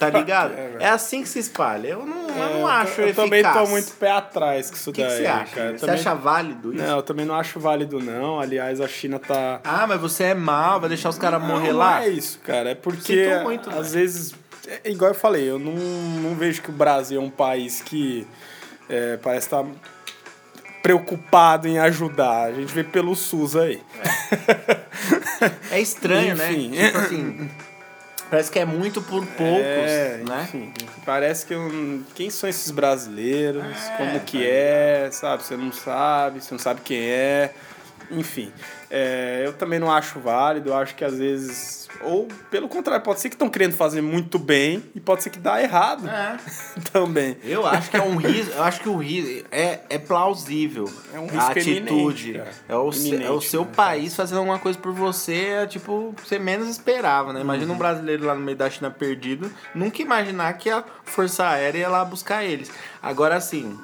Tá 0.02 0.10
ligado? 0.18 0.54
É 0.80 0.88
assim 0.90 1.22
que 1.22 1.30
se 1.30 1.38
espalha. 1.40 1.88
Eu 1.90 2.06
não, 2.06 2.28
eu 2.30 2.54
não 2.60 2.68
acho 2.68 3.02
É, 3.02 3.04
eu 3.04 3.08
eficaz. 3.10 3.16
também 3.16 3.44
tô 3.44 3.68
muito 3.68 3.92
pé 3.94 4.12
atrás 4.12 4.70
com 4.70 4.76
isso 4.76 4.90
O 4.90 4.94
que, 4.94 5.02
que 5.02 5.08
daí, 5.08 5.18
você 5.18 5.26
acha? 5.28 5.56
cara. 5.56 5.68
Eu 5.70 5.74
Você 5.78 5.86
também- 5.86 6.02
acha 6.02 6.16
válido 6.16 6.74
isso? 6.74 6.84
Não, 6.84 6.96
eu 6.98 7.04
também 7.04 7.26
não 7.26 7.36
acho 7.36 7.60
válido, 7.60 8.00
não. 8.00 8.40
Aliás, 8.40 8.82
a 8.82 8.88
China 8.88 9.20
tá. 9.20 9.60
Ah, 9.64 9.86
mas 9.88 10.02
você 10.02 10.24
é 10.26 10.34
mal, 10.34 10.80
vai 10.80 10.90
deixar 10.90 11.10
os 11.10 11.18
caras 11.18 11.42
morrer 11.42 11.72
lá? 11.72 11.98
Não 11.98 12.04
é 12.04 12.10
isso, 12.10 12.40
cara. 12.40 12.72
É 12.72 12.76
porque, 12.76 13.30
muito, 13.44 13.70
às 13.70 13.76
velho. 13.92 14.06
vezes, 14.06 14.36
é 14.84 14.90
igual 14.90 15.12
eu 15.12 15.16
falei, 15.16 15.50
eu 15.50 15.60
não, 15.60 15.74
não 15.74 16.36
vejo 16.36 16.62
que 16.62 16.70
o 16.70 16.74
Brasil 16.74 17.22
é 17.22 17.24
um 17.24 17.30
país 17.30 17.82
que 17.82 18.26
é, 18.90 19.18
parece 19.18 19.48
estar 19.48 19.64
preocupado 20.82 21.68
em 21.68 21.78
ajudar. 21.78 22.48
A 22.48 22.52
gente 22.54 22.74
vê 22.74 22.84
pelo 22.84 23.16
SUS 23.16 23.56
aí. 23.56 23.82
É 25.70 25.80
estranho, 25.80 26.34
Enfim. 26.42 26.70
né? 26.70 26.86
Tipo 26.88 26.98
assim, 26.98 27.50
parece 28.32 28.50
que 28.52 28.58
é 28.58 28.66
muito 28.66 29.02
por 29.02 29.24
poucos, 29.28 29.66
É, 29.66 30.22
né? 30.28 30.44
enfim, 30.44 30.74
parece 31.06 31.46
que 31.46 31.54
eu- 31.54 32.02
quem 32.16 32.30
são 32.32 32.50
esses 32.50 32.72
brasileiros, 32.72 33.64
É, 33.64 33.98
como 33.98 34.20
que 34.22 34.38
tá 34.40 34.44
é, 34.46 35.10
sabe? 35.12 35.44
Você 35.44 35.56
não 35.58 35.72
sabe, 35.72 36.42
você 36.42 36.54
não 36.54 36.60
sabe 36.60 36.82
quem 36.82 36.98
é, 37.10 37.54
enfim. 38.10 38.52
é, 38.90 39.44
eu 39.46 39.54
também 39.54 39.80
não 39.80 39.92
acho 39.92 40.20
válido, 40.20 40.70
eu 40.70 40.76
acho 40.78 40.96
que 40.96 41.04
às 41.06 41.18
vezes 41.18 41.81
Ou, 42.02 42.28
pelo 42.50 42.68
contrário, 42.68 43.04
pode 43.04 43.20
ser 43.20 43.30
que 43.30 43.36
estão 43.36 43.50
querendo 43.50 43.74
fazer 43.74 44.02
muito 44.02 44.40
bem 44.40 44.84
e 44.96 45.00
pode 45.00 45.22
ser 45.24 45.30
que 45.30 45.40
dá 45.40 45.62
errado 45.62 46.08
É. 46.08 46.38
também. 46.92 47.38
Eu 47.44 47.66
acho 47.66 47.90
que 47.90 47.98
é 47.98 48.02
um 48.02 48.16
risco. 48.16 48.54
Eu 48.56 48.64
acho 48.64 48.82
que 48.82 48.90
o 48.90 48.98
risco 48.98 49.46
é, 49.52 49.82
é 49.90 49.98
plausível. 49.98 50.92
É 51.14 51.20
um 51.20 51.26
a 51.28 51.32
risco 51.32 51.52
atitude. 51.52 52.30
iminente, 52.30 52.34
cara. 52.34 52.52
é 52.70 52.76
o, 52.76 52.90
é 53.24 53.32
o 53.32 53.42
seu 53.42 53.66
né, 53.66 53.72
país 53.76 54.16
fazendo 54.16 54.40
alguma 54.40 54.60
coisa 54.60 54.80
por 54.80 54.94
você, 54.94 55.46
é 55.62 55.68
tipo, 55.68 56.16
você 56.24 56.40
menos 56.40 56.70
esperava, 56.70 57.34
né? 57.34 57.42
Imagina 57.42 57.72
um 57.74 57.78
brasileiro 57.78 58.26
lá 58.26 58.34
no 58.34 58.42
meio 58.42 58.58
da 58.58 58.70
China 58.70 58.90
perdido, 58.90 59.52
nunca 59.76 60.02
imaginar 60.02 60.54
que 60.54 60.70
a 60.70 60.84
Força 61.04 61.48
Aérea 61.48 61.80
ia 61.80 61.90
lá 61.90 62.04
buscar 62.04 62.44
eles. 62.44 62.72
Agora, 63.02 63.36
assim, 63.36 63.78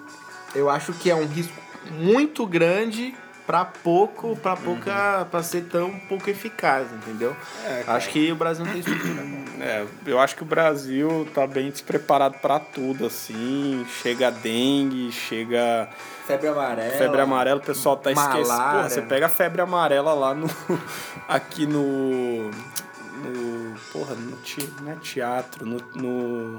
eu 0.56 0.70
acho 0.70 0.94
que 0.94 1.10
é 1.10 1.16
um 1.16 1.26
risco 1.26 1.54
muito 1.92 2.46
grande 2.46 3.14
pra 3.48 3.64
pouco, 3.64 4.36
pra 4.36 4.58
pouca, 4.58 5.26
pra 5.32 5.42
ser 5.42 5.64
tão 5.64 5.98
pouco 6.02 6.30
eficaz, 6.30 6.92
entendeu? 6.92 7.34
É, 7.64 7.86
acho 7.88 8.10
que 8.10 8.30
o 8.30 8.36
Brasil 8.36 8.66
não 8.66 8.72
tem 8.74 8.82
estrutura. 8.82 9.48
É, 9.60 9.84
eu 10.06 10.20
acho 10.20 10.36
que 10.36 10.44
o 10.44 10.46
Brasil 10.46 11.28
tá 11.34 11.48
bem 11.48 11.72
despreparado 11.72 12.38
pra 12.38 12.60
tudo, 12.60 13.08
assim. 13.08 13.84
Chega 14.04 14.30
dengue, 14.30 15.12
chega 15.12 15.90
Febre 16.28 16.50
amarela. 16.50 16.92
febre 16.92 17.22
amarela, 17.22 17.60
o 17.60 17.64
pessoal 17.64 17.98
tá 17.98 18.12
esquecendo. 18.12 18.72
Pô, 18.72 18.84
você 18.84 19.02
pega 19.02 19.26
a 19.26 19.30
febre 19.30 19.60
amarela 19.60 20.14
lá 20.14 20.36
no. 20.36 20.48
aqui 21.28 21.66
no. 21.66 22.52
No. 22.52 23.76
Porra, 23.92 24.14
no 24.14 24.38
te, 24.38 24.72
não 24.84 24.92
é 24.92 24.96
teatro, 24.98 25.66
no. 25.66 25.78
no 25.96 26.58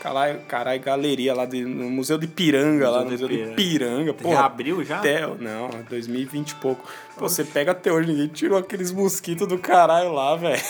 Caralho, 0.00 0.40
caralho, 0.48 0.80
galeria 0.80 1.34
lá 1.34 1.44
de, 1.44 1.62
no 1.62 1.90
Museu 1.90 2.16
de 2.16 2.26
Piranga, 2.26 2.88
lá 2.88 3.04
no 3.04 3.10
Museu 3.10 3.28
Museu 3.28 3.48
de 3.50 3.54
Piranga. 3.54 4.16
Reabriu 4.24 4.82
já? 4.82 4.96
até, 4.96 5.26
não, 5.26 5.66
é 5.66 5.82
2020 5.90 6.50
e 6.50 6.54
pouco. 6.54 6.90
Pô, 7.18 7.28
você 7.28 7.44
pega 7.44 7.72
até 7.72 7.92
hoje, 7.92 8.08
ninguém 8.08 8.26
tirou 8.28 8.56
aqueles 8.56 8.90
mosquitos 8.90 9.46
do 9.46 9.58
caralho 9.58 10.10
lá, 10.12 10.34
velho. 10.36 10.62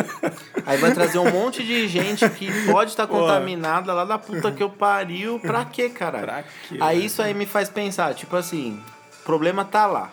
Aí 0.66 0.76
vai 0.76 0.92
trazer 0.92 1.18
um 1.18 1.30
monte 1.30 1.64
de 1.64 1.88
gente 1.88 2.28
que 2.30 2.50
pode 2.66 2.90
estar 2.90 3.06
Pô. 3.06 3.20
contaminada 3.20 3.94
lá 3.94 4.04
da 4.04 4.18
puta 4.18 4.52
que 4.52 4.62
eu 4.62 4.68
pariu. 4.68 5.38
Pra 5.38 5.64
quê, 5.64 5.88
caralho? 5.88 6.26
Pra 6.26 6.42
quê, 6.42 6.76
Aí 6.78 7.06
isso 7.06 7.22
aí 7.22 7.32
me 7.32 7.46
faz 7.46 7.70
pensar, 7.70 8.12
tipo 8.14 8.36
assim, 8.36 8.78
o 9.20 9.24
problema 9.24 9.64
tá 9.64 9.86
lá. 9.86 10.10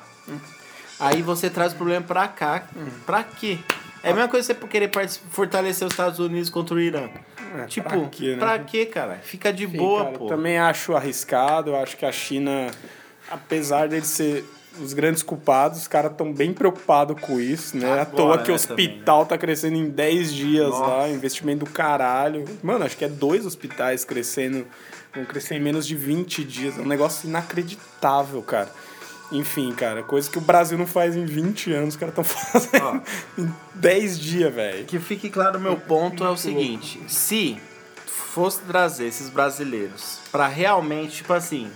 Aí 1.00 1.22
você 1.22 1.50
traz 1.50 1.74
o 1.74 1.76
problema 1.76 2.06
pra 2.06 2.30
cá. 2.30 2.64
Pra 3.06 3.24
quê? 3.24 3.60
É 4.04 4.12
a 4.12 4.14
mesma 4.14 4.30
coisa 4.30 4.54
você 4.54 4.68
querer 4.68 4.92
fortalecer 5.32 5.88
os 5.88 5.94
Estados 5.94 6.20
Unidos 6.20 6.50
contra 6.50 6.76
o 6.76 6.80
Irã. 6.80 7.10
É, 7.60 7.66
tipo, 7.66 7.90
pra 7.90 8.08
quê, 8.10 8.32
né? 8.32 8.38
pra 8.38 8.60
quê, 8.60 8.86
cara? 8.86 9.20
Fica 9.22 9.52
de 9.52 9.66
Enfim, 9.66 9.78
boa, 9.78 10.06
cara, 10.06 10.18
pô. 10.18 10.26
eu 10.26 10.30
também 10.30 10.58
acho 10.58 10.96
arriscado. 10.96 11.72
Eu 11.72 11.76
acho 11.78 11.96
que 11.98 12.06
a 12.06 12.12
China, 12.12 12.72
apesar 13.30 13.88
deles 13.88 14.08
ser 14.08 14.46
os 14.80 14.94
grandes 14.94 15.22
culpados, 15.22 15.80
os 15.80 15.88
caras 15.88 16.12
estão 16.12 16.34
bem 16.34 16.54
preocupados 16.54 17.20
com 17.22 17.40
isso, 17.40 17.78
né? 17.78 17.88
À 17.88 18.02
Agora, 18.02 18.06
toa 18.06 18.38
que 18.40 18.52
o 18.52 18.54
né, 18.56 18.60
também, 18.60 18.88
hospital 18.88 19.26
tá 19.26 19.38
crescendo 19.38 19.76
em 19.76 19.90
10 19.90 20.34
dias 20.34 20.70
Nossa. 20.70 20.86
lá, 20.86 21.10
investimento 21.10 21.66
do 21.66 21.72
caralho. 21.72 22.46
Mano, 22.64 22.86
acho 22.86 22.98
que 22.98 23.06
é 23.06 23.10
dois 23.10 23.46
hospitais 23.46 24.04
crescendo, 24.04 24.66
vão 25.14 25.26
crescer 25.26 25.56
em 25.56 25.60
menos 25.60 25.86
de 25.86 25.96
20 25.96 26.44
dias. 26.44 26.78
É 26.78 26.82
um 26.82 26.88
negócio 26.88 27.28
inacreditável, 27.28 28.42
cara. 28.42 28.70
Enfim, 29.34 29.74
cara, 29.74 30.04
coisa 30.04 30.30
que 30.30 30.38
o 30.38 30.42
Brasil 30.42 30.78
não 30.78 30.86
faz 30.86 31.16
em 31.16 31.26
20 31.26 31.74
anos, 31.74 31.96
os 31.96 32.00
caras 32.00 32.16
estão 32.18 32.24
fazendo 32.24 33.02
em 33.36 33.52
10 33.74 34.20
dias, 34.20 34.54
velho. 34.54 34.86
Que 34.86 35.00
fique 35.00 35.28
claro, 35.28 35.60
meu 35.60 35.76
ponto 35.76 36.24
é 36.24 36.30
o 36.30 36.38
seguinte: 36.38 37.02
se 37.08 37.58
fosse 38.06 38.62
trazer 38.62 39.08
esses 39.08 39.30
brasileiros 39.30 40.20
pra 40.32 40.48
realmente, 40.48 41.18
tipo 41.18 41.34
assim, 41.34 41.70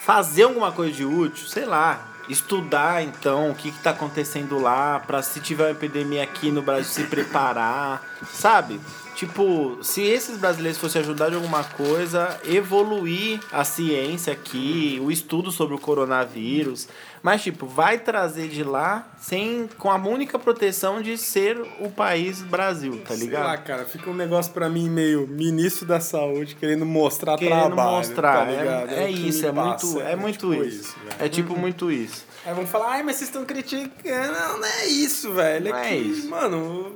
fazer 0.00 0.42
alguma 0.42 0.72
coisa 0.72 0.92
de 0.92 1.04
útil, 1.04 1.46
sei 1.46 1.64
lá, 1.64 2.08
estudar 2.28 3.02
então 3.02 3.50
o 3.50 3.54
que, 3.54 3.70
que 3.70 3.78
tá 3.78 3.90
acontecendo 3.90 4.58
lá, 4.58 4.98
pra 4.98 5.22
se 5.22 5.38
tiver 5.40 5.64
uma 5.64 5.70
epidemia 5.70 6.24
aqui 6.24 6.50
no 6.50 6.62
Brasil 6.62 6.90
se 6.90 7.04
preparar, 7.04 8.02
sabe? 8.32 8.80
Tipo, 9.14 9.78
se 9.82 10.02
esses 10.02 10.36
brasileiros 10.36 10.78
fossem 10.80 11.00
ajudar 11.00 11.28
de 11.30 11.36
alguma 11.36 11.62
coisa, 11.62 12.38
evoluir 12.44 13.40
a 13.52 13.62
ciência 13.64 14.32
aqui, 14.32 15.00
o 15.02 15.10
estudo 15.10 15.52
sobre 15.52 15.74
o 15.74 15.78
coronavírus, 15.78 16.88
mas 17.22 17.42
tipo, 17.42 17.64
vai 17.66 17.98
trazer 17.98 18.48
de 18.48 18.64
lá 18.64 19.06
sem 19.18 19.68
com 19.78 19.90
a 19.90 19.94
única 19.96 20.38
proteção 20.38 21.00
de 21.00 21.16
ser 21.16 21.58
o 21.80 21.88
país 21.88 22.42
Brasil, 22.42 23.00
tá 23.06 23.14
Sei 23.14 23.24
ligado? 23.24 23.44
lá, 23.46 23.56
cara, 23.56 23.84
fica 23.84 24.10
um 24.10 24.14
negócio 24.14 24.52
pra 24.52 24.68
mim 24.68 24.90
meio 24.90 25.26
ministro 25.28 25.86
da 25.86 26.00
saúde 26.00 26.54
querendo 26.56 26.84
mostrar 26.84 27.38
Querendo 27.38 27.66
trabalho. 27.66 27.90
mostrar, 27.96 28.44
tá 28.46 28.50
ligado? 28.50 28.90
é, 28.90 29.04
é 29.04 29.06
que 29.12 29.28
isso, 29.28 29.46
é 29.46 29.52
muito, 29.52 29.70
passa, 29.94 30.00
é 30.02 30.16
muito 30.16 30.50
tipo 30.50 30.64
isso. 30.64 30.94
velho. 31.04 31.16
é 31.24 31.28
tipo 31.28 31.56
muito 31.56 31.90
isso. 31.90 32.26
Aí 32.44 32.52
vão 32.52 32.66
falar, 32.66 32.90
ai, 32.94 33.02
mas 33.02 33.16
vocês 33.16 33.30
estão 33.30 33.44
criticando. 33.44 34.32
Não, 34.32 34.58
não 34.58 34.66
é 34.66 34.86
isso, 34.86 35.32
velho. 35.32 35.70
Não 35.70 35.76
é 35.78 35.86
é 35.86 35.96
que, 35.96 36.02
isso. 36.02 36.28
mano. 36.28 36.92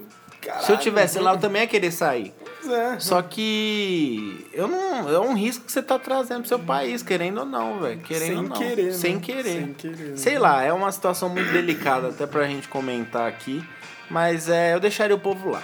Se 0.61 0.73
eu 0.73 0.79
tivesse 0.79 1.19
lá, 1.19 1.33
eu 1.33 1.39
também 1.39 1.63
ia 1.63 1.69
querer 1.69 1.91
sair. 1.91 2.33
Pois 2.61 2.73
é. 2.73 2.99
Só 3.01 3.23
que 3.23 4.47
eu 4.53 4.67
não, 4.69 5.09
é 5.09 5.19
um 5.19 5.35
risco 5.35 5.65
que 5.65 5.73
você 5.73 5.83
tá 5.83 5.99
trazendo 5.99 6.41
pro 6.41 6.49
seu 6.49 6.59
país, 6.59 7.03
querendo 7.03 7.39
ou 7.41 7.47
não, 7.47 7.81
velho. 7.81 8.01
Querendo 8.01 8.27
Sem 8.27 8.37
ou 8.37 8.43
não. 8.45 8.57
querer, 8.57 8.93
Sem 8.93 9.15
né? 9.15 9.21
querer. 9.21 9.43
Sem 9.43 9.73
querer, 9.75 10.11
né? 10.11 10.17
Sei 10.17 10.39
lá, 10.39 10.63
é 10.63 10.73
uma 10.73 10.91
situação 10.93 11.29
muito 11.29 11.51
delicada 11.53 12.09
até 12.09 12.27
pra 12.27 12.47
gente 12.47 12.69
comentar 12.69 13.29
aqui. 13.29 13.65
Mas 14.11 14.49
é, 14.49 14.75
eu 14.75 14.81
deixaria 14.81 15.15
o 15.15 15.21
povo 15.21 15.51
lá. 15.51 15.63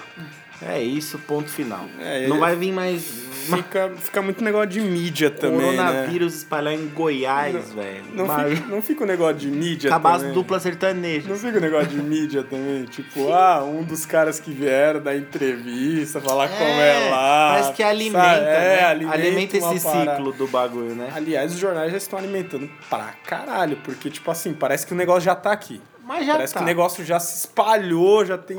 É 0.63 0.81
isso, 0.81 1.19
ponto 1.21 1.51
final. 1.51 1.85
É, 2.01 2.27
não 2.27 2.39
vai 2.39 2.55
vir 2.57 2.73
mais 2.73 3.03
Fica, 3.45 3.93
fica 3.99 4.23
muito 4.23 4.43
negócio 4.43 4.69
de 4.69 4.81
mídia 4.81 5.31
também. 5.31 5.59
né? 5.59 5.77
coronavírus 5.77 6.35
espalhar 6.37 6.75
em 6.75 6.87
Goiás, 6.89 7.73
velho. 7.73 8.05
Não, 8.13 8.27
Mas- 8.27 8.59
fica, 8.59 8.69
não 8.69 8.83
fica 8.83 9.05
o 9.05 9.07
negócio 9.07 9.35
de 9.37 9.49
mídia 9.49 9.91
Acabar 9.91 10.13
as 10.15 10.19
também. 10.23 10.35
dupla 10.35 10.61
sertaneja. 10.61 11.29
Não 11.29 11.37
fica 11.37 11.59
o 11.59 11.61
negócio 11.61 11.89
de 11.89 11.97
mídia 11.99 12.43
também? 12.43 12.85
Tipo, 12.85 13.33
ah, 13.33 13.63
um 13.65 13.83
dos 13.83 14.05
caras 14.07 14.41
que 14.41 14.51
vieram 14.51 15.01
dar 15.03 15.17
entrevista, 15.17 16.21
falar 16.21 16.49
como 16.49 16.63
é 16.63 17.11
lá. 17.11 17.51
Parece 17.53 17.73
que 17.73 17.83
alimenta, 17.83 18.19
sabe? 18.25 18.41
né? 18.45 18.75
É, 18.81 18.85
alimenta, 18.85 19.15
alimenta 19.17 19.59
uma 19.59 19.75
esse 19.75 19.85
parada. 19.85 20.17
ciclo 20.17 20.33
do 20.33 20.47
bagulho, 20.49 20.95
né? 20.95 21.11
Aliás, 21.15 21.53
os 21.53 21.59
jornais 21.59 21.91
já 21.93 21.99
estão 21.99 22.19
alimentando 22.19 22.69
pra 22.89 23.15
caralho, 23.27 23.77
porque, 23.85 24.11
tipo 24.11 24.31
assim, 24.31 24.53
parece 24.55 24.87
que 24.87 24.93
o 24.93 24.97
negócio 24.97 25.23
já 25.23 25.35
tá 25.35 25.53
aqui. 25.53 25.81
Mas 26.07 26.27
já 26.27 26.35
Parece 26.35 26.53
tá. 26.53 26.59
que 26.61 26.65
o 26.65 26.67
negócio 26.67 27.03
já 27.03 27.19
se 27.19 27.35
espalhou, 27.39 28.27
já 28.27 28.37
tem 28.37 28.59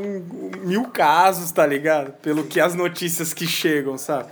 mil 0.64 0.86
casos, 0.86 1.52
tá 1.52 1.64
ligado? 1.64 2.12
Pelo 2.14 2.44
que 2.46 2.60
as 2.60 2.74
notícias 2.74 3.36
que 3.36 3.46
chegam, 3.46 4.00
sabe? 4.00 4.30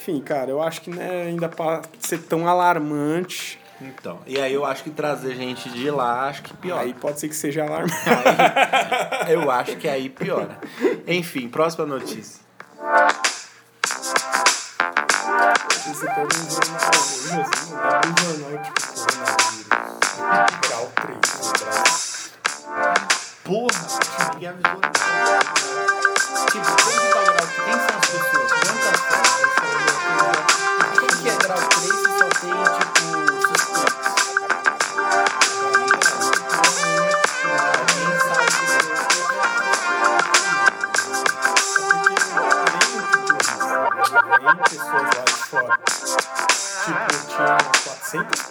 Enfim, 0.00 0.18
cara, 0.22 0.50
eu 0.50 0.62
acho 0.62 0.80
que 0.80 0.88
né, 0.88 1.24
ainda 1.26 1.46
pra 1.46 1.82
ser 1.98 2.22
tão 2.22 2.48
alarmante, 2.48 3.60
Então, 3.78 4.18
e 4.26 4.40
aí 4.40 4.54
eu 4.54 4.64
acho 4.64 4.82
que 4.82 4.88
trazer 4.88 5.34
gente 5.34 5.68
de 5.68 5.90
lá, 5.90 6.26
acho 6.26 6.42
que 6.42 6.54
piora. 6.54 6.80
aí 6.80 6.94
pode 6.94 7.20
ser 7.20 7.28
que 7.28 7.36
seja 7.36 7.64
alarmante. 7.64 7.92
Aí, 9.26 9.34
eu 9.34 9.50
acho 9.50 9.76
que 9.76 9.86
aí 9.86 10.08
piora. 10.08 10.58
Enfim, 11.06 11.50
próxima 11.50 11.84
notícia. 11.84 12.40
Você 15.86 16.06
tipo 16.06 16.24
coronavírus. 18.96 19.70
Grau 20.66 20.92
3 20.96 21.18
no 21.44 21.52
Brasil. 21.60 22.32
Porra, 23.44 24.32
ninguém 24.32 24.48
avisou. 24.48 25.89
Tipo, 26.46 26.70
quem 26.76 26.98
que 26.98 27.08
tá 27.12 27.20
o 27.20 27.24
grau? 27.24 27.46
Quem 27.64 27.74
são 27.74 27.94
as 27.98 28.06
pessoas? 28.08 28.50
Quantas 28.50 28.98
são? 29.00 29.22
Quem 30.98 31.08
que 31.08 31.28
é 31.28 31.36
grau 31.36 31.58
3 31.58 31.84
se 31.84 32.10
só 32.18 32.28
tem, 32.40 32.58
tipo, 32.78 33.04
suspeitos? 33.46 34.10
Sabe 38.20 38.50
Vem 44.40 44.56
pessoas 44.56 45.08
lá 45.16 45.24
de 45.24 45.32
fora. 45.32 45.74
Tipo, 46.84 47.08
tinha 47.28 47.56
400 47.84 48.49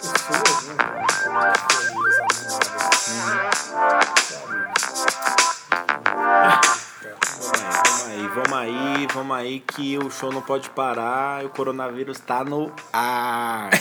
que 9.80 9.96
o 9.96 10.10
show 10.10 10.30
não 10.30 10.42
pode 10.42 10.68
parar 10.70 11.42
e 11.42 11.46
o 11.46 11.48
coronavírus 11.48 12.20
tá 12.20 12.44
no 12.44 12.70
ar. 12.92 13.70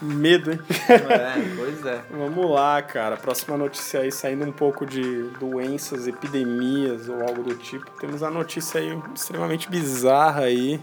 Medo, 0.00 0.52
hein? 0.52 0.60
é, 0.88 1.56
pois 1.56 1.86
é. 1.86 2.00
Vamos 2.10 2.50
lá, 2.50 2.80
cara. 2.82 3.16
Próxima 3.16 3.56
notícia 3.56 4.00
aí, 4.00 4.12
saindo 4.12 4.44
um 4.44 4.52
pouco 4.52 4.86
de 4.86 5.24
doenças, 5.40 6.06
epidemias 6.06 7.08
ou 7.08 7.20
algo 7.20 7.42
do 7.42 7.54
tipo. 7.56 7.88
Temos 8.00 8.22
a 8.22 8.30
notícia 8.30 8.80
aí 8.80 8.96
extremamente 9.14 9.68
bizarra 9.68 10.42
aí. 10.42 10.80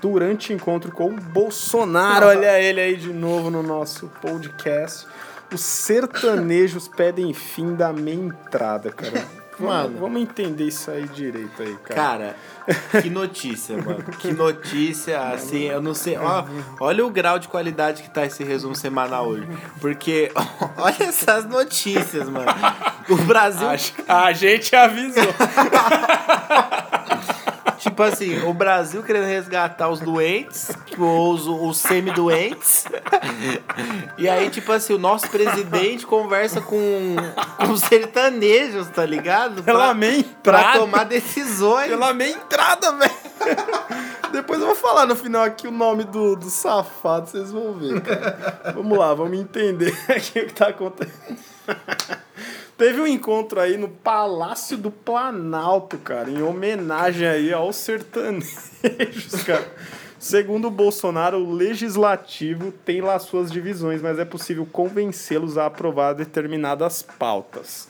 Durante 0.00 0.52
encontro 0.52 0.92
com 0.92 1.10
o 1.10 1.20
Bolsonaro, 1.20 2.26
olha 2.30 2.60
ele 2.60 2.80
aí 2.80 2.96
de 2.96 3.12
novo 3.12 3.50
no 3.50 3.62
nosso 3.64 4.08
podcast. 4.20 5.06
Os 5.52 5.60
sertanejos 5.60 6.88
pedem 6.88 7.32
fim 7.32 7.74
da 7.74 7.92
meia 7.92 8.16
entrada, 8.16 8.90
cara. 8.90 9.37
Mano. 9.64 9.98
vamos 9.98 10.22
entender 10.22 10.64
isso 10.64 10.90
aí 10.90 11.06
direito 11.08 11.62
aí, 11.62 11.76
cara. 11.84 12.36
Cara, 12.68 13.02
que 13.02 13.10
notícia, 13.10 13.76
mano. 13.76 14.04
Que 14.18 14.32
notícia, 14.32 15.20
assim, 15.32 15.64
eu 15.64 15.80
não 15.80 15.94
sei. 15.94 16.16
Ó, 16.16 16.44
olha 16.80 17.04
o 17.04 17.10
grau 17.10 17.38
de 17.38 17.48
qualidade 17.48 18.02
que 18.02 18.10
tá 18.10 18.24
esse 18.26 18.44
resumo 18.44 18.74
semanal 18.74 19.28
hoje. 19.28 19.48
Porque, 19.80 20.30
olha 20.76 21.04
essas 21.04 21.44
notícias, 21.44 22.28
mano. 22.28 22.50
O 23.08 23.16
Brasil, 23.16 23.68
A, 24.06 24.26
a 24.26 24.32
gente 24.32 24.74
avisou. 24.74 25.22
tipo 27.78 28.02
assim, 28.02 28.42
o 28.44 28.52
Brasil 28.52 29.02
querendo 29.02 29.26
resgatar 29.26 29.88
os 29.88 30.00
doentes, 30.00 30.70
ou 30.98 31.32
os, 31.32 31.46
os 31.46 31.78
semi-doentes. 31.78 32.84
E 34.16 34.28
aí, 34.28 34.50
tipo 34.50 34.70
assim, 34.72 34.94
o 34.94 34.98
nosso 34.98 35.28
presidente 35.30 36.06
conversa 36.06 36.60
com, 36.60 37.16
com 37.56 37.72
os 37.72 37.80
sertanejos, 37.82 38.88
tá 38.88 39.04
ligado? 39.06 39.62
Pela 39.62 39.78
Pra, 39.86 39.94
minha 39.94 40.24
pra 40.42 40.58
entrada. 40.60 40.78
tomar 40.80 41.04
decisões. 41.04 41.88
Pela 41.88 42.12
minha 42.12 42.30
entrada, 42.30 42.92
velho. 42.92 43.12
Depois 44.32 44.60
eu 44.60 44.66
vou 44.66 44.76
falar 44.76 45.06
no 45.06 45.16
final 45.16 45.42
aqui 45.44 45.66
o 45.66 45.70
nome 45.70 46.04
do, 46.04 46.36
do 46.36 46.50
safado, 46.50 47.28
vocês 47.28 47.50
vão 47.50 47.72
ver, 47.74 48.00
cara. 48.02 48.72
Vamos 48.74 48.98
lá, 48.98 49.14
vamos 49.14 49.38
entender 49.38 49.96
aqui 50.10 50.40
o 50.40 50.46
que 50.46 50.52
tá 50.52 50.68
acontecendo. 50.68 51.38
Teve 52.78 53.00
um 53.00 53.06
encontro 53.08 53.58
aí 53.58 53.76
no 53.76 53.88
Palácio 53.88 54.78
do 54.78 54.88
Planalto, 54.88 55.98
cara, 55.98 56.30
em 56.30 56.40
homenagem 56.40 57.26
aí 57.26 57.52
aos 57.52 57.74
sertanejos, 57.74 59.42
cara. 59.44 59.66
Segundo 60.16 60.68
o 60.68 60.70
Bolsonaro, 60.70 61.38
o 61.38 61.52
legislativo 61.52 62.70
tem 62.84 63.00
lá 63.00 63.18
suas 63.18 63.50
divisões, 63.50 64.00
mas 64.00 64.16
é 64.20 64.24
possível 64.24 64.64
convencê-los 64.70 65.58
a 65.58 65.66
aprovar 65.66 66.12
determinadas 66.12 67.02
pautas. 67.02 67.88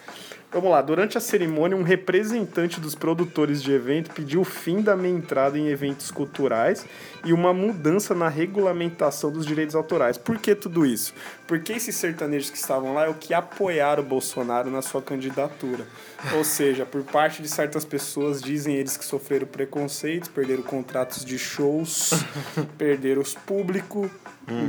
Vamos 0.50 0.71
lá, 0.71 0.81
durante 0.81 1.19
a 1.19 1.21
cerimônia, 1.21 1.76
um 1.76 1.83
representante 1.83 2.81
dos 2.81 2.95
produtores 2.95 3.62
de 3.62 3.71
evento 3.71 4.11
pediu 4.14 4.40
o 4.40 4.45
fim 4.45 4.81
da 4.81 4.97
meia 4.97 5.12
entrada 5.12 5.59
em 5.59 5.69
eventos 5.69 6.11
culturais 6.11 6.87
e 7.23 7.35
uma 7.35 7.52
mudança 7.52 8.14
na 8.14 8.31
regulamentação 8.31 9.31
dos 9.31 9.45
direitos 9.45 9.75
autorais. 9.75 10.17
Por 10.17 10.38
que 10.38 10.55
tudo 10.55 10.87
isso? 10.87 11.12
Porque 11.47 11.75
esses 11.75 11.95
sertanejos 11.97 12.49
que 12.49 12.57
estavam 12.57 12.95
lá 12.95 13.05
é 13.05 13.09
o 13.11 13.14
que 13.14 13.35
apoiaram 13.35 14.02
o 14.02 14.07
Bolsonaro 14.07 14.71
na 14.71 14.81
sua 14.81 15.02
candidatura. 15.02 15.87
Ou 16.35 16.43
seja, 16.43 16.87
por 16.87 17.02
parte 17.02 17.43
de 17.43 17.49
certas 17.49 17.85
pessoas, 17.85 18.40
dizem 18.40 18.75
eles 18.75 18.97
que 18.97 19.05
sofreram 19.05 19.47
preconceitos, 19.47 20.31
perderam 20.31 20.62
contratos 20.62 21.26
de 21.26 21.38
shows, 21.38 22.25
perderam 22.78 23.21
os 23.21 23.35
público 23.35 24.11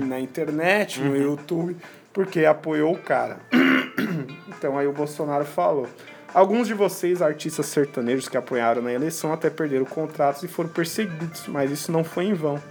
na 0.06 0.20
internet, 0.20 1.00
no 1.00 1.16
YouTube, 1.16 1.78
porque 2.12 2.44
apoiou 2.44 2.94
o 2.94 2.98
cara. 2.98 3.40
Então 4.60 4.78
aí 4.78 4.86
o 4.86 4.92
Bolsonaro 4.92 5.46
falou. 5.46 5.88
Alguns 6.34 6.68
de 6.68 6.75
vocês, 6.75 7.22
artistas 7.24 7.66
sertanejos 7.66 8.28
que 8.30 8.38
apoiaram 8.38 8.84
na 8.84 8.94
eleição, 8.94 9.34
até 9.34 9.50
perderam 9.50 9.86
contratos 9.86 10.44
e 10.44 10.48
foram 10.48 10.70
perseguidos, 10.70 11.48
mas 11.48 11.72
isso 11.72 11.92
não 11.92 12.04
foi 12.04 12.25
em 12.25 12.34
vão. 12.36 12.62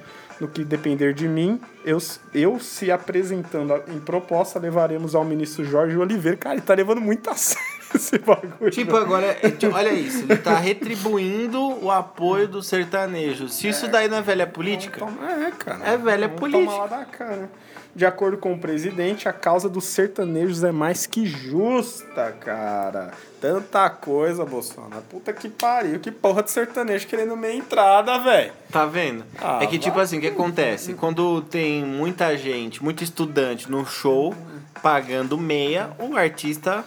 No 0.40 0.46
que 0.46 0.62
depender 0.62 1.12
de 1.14 1.26
mim, 1.26 1.60
eu, 1.84 1.98
eu 2.32 2.60
se 2.60 2.92
apresentando 2.92 3.74
em 3.88 3.98
proposta, 3.98 4.60
levaremos 4.60 5.16
ao 5.16 5.24
ministro 5.24 5.64
Jorge 5.64 5.96
Oliveira. 5.96 6.36
Cara, 6.36 6.54
ele 6.54 6.62
tá 6.62 6.74
levando 6.74 7.00
muito 7.00 7.28
a 7.28 7.34
sério 7.34 7.66
esse 7.92 8.18
bagulho. 8.18 8.70
Tipo, 8.70 8.96
agora, 8.96 9.26
é, 9.42 9.50
tipo, 9.50 9.74
olha 9.74 9.92
isso, 9.92 10.18
ele 10.22 10.36
tá 10.36 10.54
retribuindo 10.56 11.60
o 11.84 11.90
apoio 11.90 12.46
dos 12.46 12.68
sertanejos. 12.68 13.54
Se 13.54 13.66
isso 13.66 13.88
daí 13.88 14.06
não 14.06 14.18
é 14.18 14.22
velha 14.22 14.46
política, 14.46 15.00
Toma- 15.00 15.28
É, 15.28 15.50
cara. 15.50 15.84
É 15.84 15.96
velha 15.96 16.28
política. 16.28 16.70
Tomar 16.70 16.84
lá 16.84 16.86
da 16.98 17.04
cara. 17.04 17.50
De 17.98 18.06
acordo 18.06 18.38
com 18.38 18.52
o 18.52 18.58
presidente, 18.60 19.28
a 19.28 19.32
causa 19.32 19.68
dos 19.68 19.82
sertanejos 19.86 20.62
é 20.62 20.70
mais 20.70 21.04
que 21.04 21.26
justa, 21.26 22.32
cara. 22.38 23.10
Tanta 23.40 23.90
coisa, 23.90 24.44
Bolsonaro. 24.44 25.02
Puta 25.10 25.32
que 25.32 25.48
pariu. 25.48 25.98
Que 25.98 26.12
porra 26.12 26.44
de 26.44 26.52
sertanejo 26.52 27.08
querendo 27.08 27.36
meia 27.36 27.56
entrada, 27.56 28.16
velho. 28.20 28.52
tá 28.70 28.86
vendo? 28.86 29.24
Ah, 29.42 29.58
é 29.60 29.66
que, 29.66 29.80
tipo 29.80 29.96
vai 29.96 30.04
assim, 30.04 30.18
o 30.18 30.20
que 30.20 30.28
acontece? 30.28 30.94
Quando 30.94 31.42
tem 31.42 31.84
muita 31.84 32.38
gente, 32.38 32.84
muito 32.84 33.02
estudante 33.02 33.68
no 33.68 33.84
show 33.84 34.32
pagando 34.80 35.36
meia, 35.36 35.90
o 35.98 36.16
artista 36.16 36.84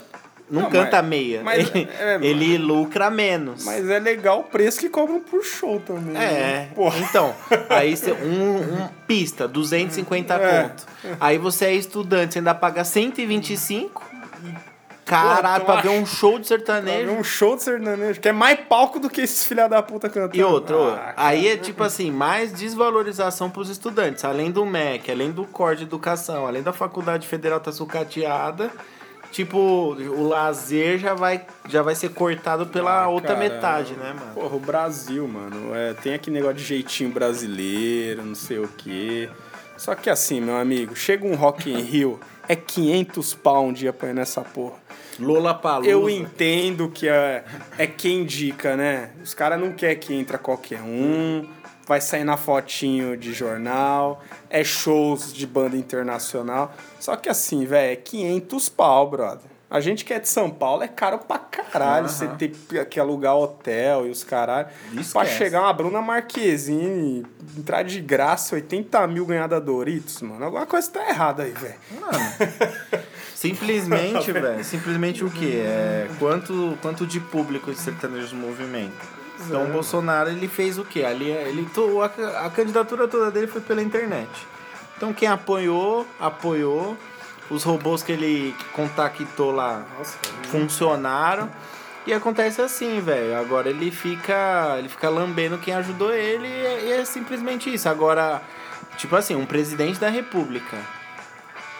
não, 0.51 0.63
Não, 0.63 0.69
canta 0.69 0.97
mas- 1.01 1.09
meia. 1.09 1.41
mas 1.43 1.69
ele, 1.73 1.89
é- 1.99 2.19
ele 2.21 2.57
lucra 2.57 3.09
menos. 3.09 3.63
Mas 3.65 3.89
é 3.89 3.97
legal 3.99 4.41
o 4.41 4.43
preço 4.43 4.79
que 4.79 4.89
cobram 4.89 5.19
por 5.21 5.43
show 5.43 5.79
também. 5.79 6.15
É, 6.15 6.19
né? 6.19 6.69
Então, 6.99 7.33
aí 7.69 7.95
você, 7.95 8.11
um, 8.21 8.57
um 8.83 8.87
pista, 9.07 9.47
250 9.47 10.33
É. 10.35 10.63
conto. 10.63 10.85
Aí 11.19 11.37
você 11.37 11.65
é 11.65 11.73
estudante, 11.73 12.33
você 12.33 12.39
ainda 12.39 12.53
paga 12.53 12.83
125. 12.83 14.11
Caralho, 15.03 15.65
pra 15.65 15.81
ver 15.81 15.89
um 15.89 16.05
show 16.05 16.39
de 16.39 16.47
Pra 16.47 16.57
sertanejo. 16.57 17.07
ver 17.11 17.19
um 17.19 17.23
show 17.23 17.57
de 17.57 17.63
sertanejo, 17.63 18.21
que 18.21 18.29
é 18.29 18.31
mais 18.31 18.57
palco 18.69 18.97
do 18.97 19.09
que 19.09 19.19
esses 19.19 19.45
filha 19.45 19.67
da 19.67 19.81
puta 19.83 20.07
cantando. 20.07 20.37
E 20.37 20.43
outra, 20.43 20.77
ô, 20.77 20.89
Ah, 20.91 21.13
aí 21.17 21.49
é 21.49 21.57
tipo 21.57 21.83
assim, 21.83 22.09
mais 22.09 22.53
desvalorização 22.53 23.49
pros 23.49 23.67
estudantes. 23.69 24.23
Além 24.23 24.51
do 24.51 24.65
MEC, 24.65 25.11
além 25.11 25.31
do 25.31 25.43
Cor 25.43 25.75
de 25.75 25.83
Educação, 25.83 26.47
além 26.47 26.63
da 26.63 26.71
Faculdade 26.71 27.27
Federal 27.27 27.59
tá 27.59 27.73
sucateada, 27.73 28.71
tipo, 29.31 29.57
o 29.57 30.27
lazer 30.27 30.99
já 30.99 31.13
vai, 31.13 31.45
já 31.67 31.81
vai 31.81 31.95
ser 31.95 32.09
cortado 32.09 32.67
pela 32.67 33.03
Ah, 33.03 33.07
outra 33.07 33.35
cara, 33.35 33.39
metade, 33.39 33.93
né, 33.93 34.13
mano? 34.13 34.33
Porra, 34.33 34.55
o 34.55 34.59
Brasil, 34.59 35.27
mano, 35.27 35.73
é, 35.75 35.93
tem 35.93 36.13
aquele 36.13 36.35
negócio 36.35 36.57
de 36.57 36.63
jeitinho 36.63 37.09
brasileiro, 37.09 38.23
não 38.23 38.35
sei 38.35 38.59
o 38.59 38.67
quê. 38.67 39.29
Só 39.77 39.95
que 39.95 40.09
assim, 40.09 40.39
meu 40.39 40.57
amigo, 40.57 40.95
chega 40.95 41.25
um 41.25 41.33
Rock 41.33 41.71
in 41.71 41.81
Rio, 41.81 42.19
é 42.47 42.55
500 42.55 43.33
pau 43.33 43.65
um 43.65 43.73
dia 43.73 43.91
pra 43.91 44.09
ir 44.09 44.13
nessa 44.13 44.41
porra. 44.41 44.75
Lola 45.19 45.53
Palusa. 45.53 45.89
Eu 45.89 46.09
entendo 46.09 46.89
que 46.89 47.07
é, 47.07 47.43
é 47.77 47.87
quem 47.87 48.21
indica, 48.21 48.75
né? 48.75 49.11
Os 49.23 49.33
caras 49.33 49.59
não 49.59 49.71
querem 49.71 49.97
que 49.97 50.13
entra 50.13 50.37
qualquer 50.37 50.81
um, 50.81 51.45
vai 51.87 51.99
sair 52.01 52.23
na 52.23 52.37
fotinho 52.37 53.17
de 53.17 53.33
jornal, 53.33 54.23
é 54.49 54.63
shows 54.63 55.33
de 55.33 55.45
banda 55.45 55.75
internacional. 55.75 56.73
Só 56.99 57.15
que 57.15 57.29
assim, 57.29 57.65
velho, 57.65 57.93
é 57.93 57.95
500 57.95 58.69
pau, 58.69 59.09
brother. 59.09 59.51
A 59.69 59.79
gente 59.79 60.03
que 60.03 60.13
é 60.13 60.19
de 60.19 60.27
São 60.27 60.49
Paulo 60.49 60.83
é 60.83 60.87
caro 60.89 61.19
pra 61.19 61.39
caralho. 61.39 62.09
Você 62.09 62.25
Aham. 62.25 62.35
ter 62.35 62.49
que 62.89 62.99
alugar 62.99 63.37
hotel 63.37 64.05
e 64.05 64.09
os 64.09 64.21
caralho. 64.21 64.67
Esquece. 64.87 65.13
Pra 65.13 65.25
chegar 65.25 65.61
uma 65.61 65.71
Bruna 65.71 66.01
Marquezine, 66.01 67.25
entrar 67.57 67.81
de 67.81 68.01
graça, 68.01 68.53
80 68.55 69.07
mil 69.07 69.25
ganhar 69.25 69.47
da 69.47 69.59
Doritos, 69.59 70.21
mano. 70.21 70.43
Alguma 70.43 70.65
coisa 70.65 70.91
tá 70.91 71.07
errada 71.07 71.43
aí, 71.43 71.51
velho. 71.53 71.75
Simplesmente, 73.33 74.31
velho. 74.33 74.61
Simplesmente 74.63 75.23
o 75.23 75.31
quê? 75.31 75.61
É, 75.65 76.07
quanto, 76.19 76.77
quanto 76.81 77.07
de 77.07 77.21
público 77.21 77.71
esse 77.71 77.81
sertanejo 77.83 78.35
movimento? 78.35 79.20
Então 79.47 79.65
o 79.65 79.71
Bolsonaro 79.71 80.29
ele 80.29 80.47
fez 80.47 80.77
o 80.77 80.83
quê? 80.83 81.03
Ali 81.03 81.29
ele 81.29 81.67
a, 82.01 82.45
a 82.45 82.49
candidatura 82.49 83.07
toda 83.07 83.31
dele 83.31 83.47
foi 83.47 83.61
pela 83.61 83.81
internet. 83.81 84.29
Então 84.97 85.13
quem 85.13 85.27
apoiou, 85.27 86.05
apoiou. 86.19 86.97
Os 87.49 87.63
robôs 87.63 88.01
que 88.01 88.13
ele 88.13 88.55
contactou 88.71 89.51
lá 89.51 89.85
Nossa, 89.97 90.17
funcionaram. 90.43 91.49
E 92.07 92.13
acontece 92.13 92.61
assim, 92.61 93.01
velho. 93.01 93.37
Agora 93.37 93.69
ele 93.69 93.91
fica. 93.91 94.75
Ele 94.77 94.87
fica 94.87 95.09
lambendo 95.09 95.57
quem 95.57 95.73
ajudou 95.73 96.13
ele 96.13 96.47
e 96.47 96.87
e 96.87 96.91
é 96.93 97.03
simplesmente 97.03 97.73
isso. 97.73 97.89
Agora, 97.89 98.41
tipo 98.97 99.15
assim, 99.17 99.35
um 99.35 99.45
presidente 99.45 99.99
da 99.99 100.07
república 100.07 100.77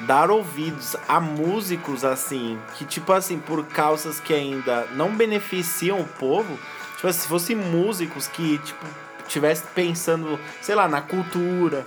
dar 0.01 0.31
ouvidos 0.31 0.95
a 1.07 1.19
músicos 1.19 2.03
assim, 2.03 2.59
que 2.75 2.85
tipo 2.85 3.13
assim, 3.13 3.39
por 3.39 3.65
causas 3.65 4.19
que 4.19 4.33
ainda 4.33 4.87
não 4.95 5.15
beneficiam 5.15 5.99
o 5.99 6.07
povo, 6.07 6.57
tipo 7.01 7.11
se 7.13 7.27
fossem 7.27 7.55
músicos 7.55 8.27
que, 8.27 8.59
tipo, 8.59 8.85
tivesse 9.27 9.63
pensando, 9.73 10.39
sei 10.61 10.75
lá, 10.75 10.87
na 10.87 11.01
cultura, 11.01 11.85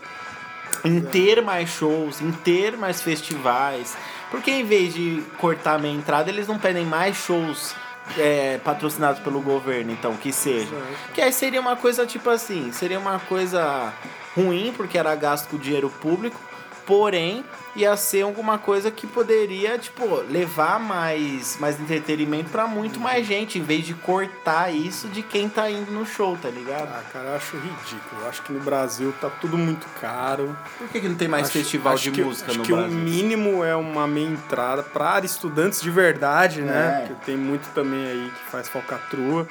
em 0.85 1.01
ter 1.01 1.41
mais 1.41 1.71
shows, 1.71 2.21
em 2.21 2.33
ter 2.33 2.77
mais 2.77 3.01
festivais. 3.01 3.97
Porque 4.31 4.51
em 4.51 4.65
vez 4.65 4.93
de 4.93 5.23
cortar 5.39 5.75
a 5.75 5.79
minha 5.79 5.95
entrada, 5.95 6.31
eles 6.31 6.49
não 6.49 6.59
pedem 6.59 6.85
mais 6.85 7.17
shows 7.17 7.77
é, 8.19 8.59
patrocinados 8.65 9.21
pelo 9.21 9.41
governo, 9.41 9.93
então, 9.93 10.17
que 10.17 10.33
seja. 10.33 10.75
Que 11.15 11.21
aí 11.21 11.33
seria 11.33 11.61
uma 11.61 11.77
coisa 11.77 12.05
tipo 12.05 12.29
assim, 12.29 12.73
seria 12.73 12.99
uma 12.99 13.21
coisa 13.21 13.93
ruim, 14.35 14.75
porque 14.77 14.99
era 14.99 15.15
gasto 15.15 15.49
com 15.49 15.57
dinheiro 15.57 15.89
público, 15.89 16.41
porém 16.87 17.45
ia 17.77 17.97
ser 17.97 18.23
alguma 18.23 18.57
coisa 18.57 18.91
que 18.91 19.05
poderia, 19.07 19.77
tipo, 19.79 20.05
levar 20.31 20.79
mais, 20.79 21.57
mais 21.59 21.81
entretenimento 21.81 22.51
pra 22.51 22.67
muito 22.69 23.01
mais 23.01 23.27
gente, 23.27 23.59
em 23.59 23.63
vez 23.63 23.85
de 23.85 23.95
cortar 23.95 24.73
isso 24.73 25.09
de 25.09 25.23
quem 25.23 25.49
tá 25.49 25.69
indo 25.71 25.91
no 25.91 26.07
show, 26.07 26.37
tá 26.41 26.49
ligado? 26.49 26.89
Ah, 26.89 27.03
cara, 27.13 27.31
eu 27.31 27.35
acho 27.37 27.57
ridículo. 27.57 28.23
Eu 28.23 28.29
acho 28.29 28.43
que 28.43 28.53
no 28.53 28.61
Brasil 28.61 29.13
tá 29.21 29.29
tudo 29.29 29.59
muito 29.59 29.87
caro. 30.01 30.57
Por 30.79 30.89
que, 30.89 31.01
que 31.01 31.09
não 31.09 31.17
tem 31.17 31.27
mais 31.27 31.45
Acho- 31.49 31.59
festival 31.59 31.95
acho 31.95 32.05
de 32.05 32.11
que- 32.13 32.23
música 32.23 32.51
acho 32.51 32.59
no 32.61 32.65
que 32.65 32.73
Brasil? 32.73 32.91
o 32.93 32.95
mínimo 33.01 33.65
é 33.65 33.75
uma 33.75 34.07
meia 34.07 34.29
entrada 34.29 34.83
para 34.83 35.25
estudantes 35.25 35.81
de 35.81 35.91
verdade, 35.91 36.61
né? 36.63 37.03
É. 37.03 37.07
Porque 37.09 37.25
tem 37.27 37.37
muito 37.37 37.69
também 37.75 38.07
aí 38.07 38.31
que 38.35 38.51
faz 38.51 38.69
falcatrua. 38.69 39.49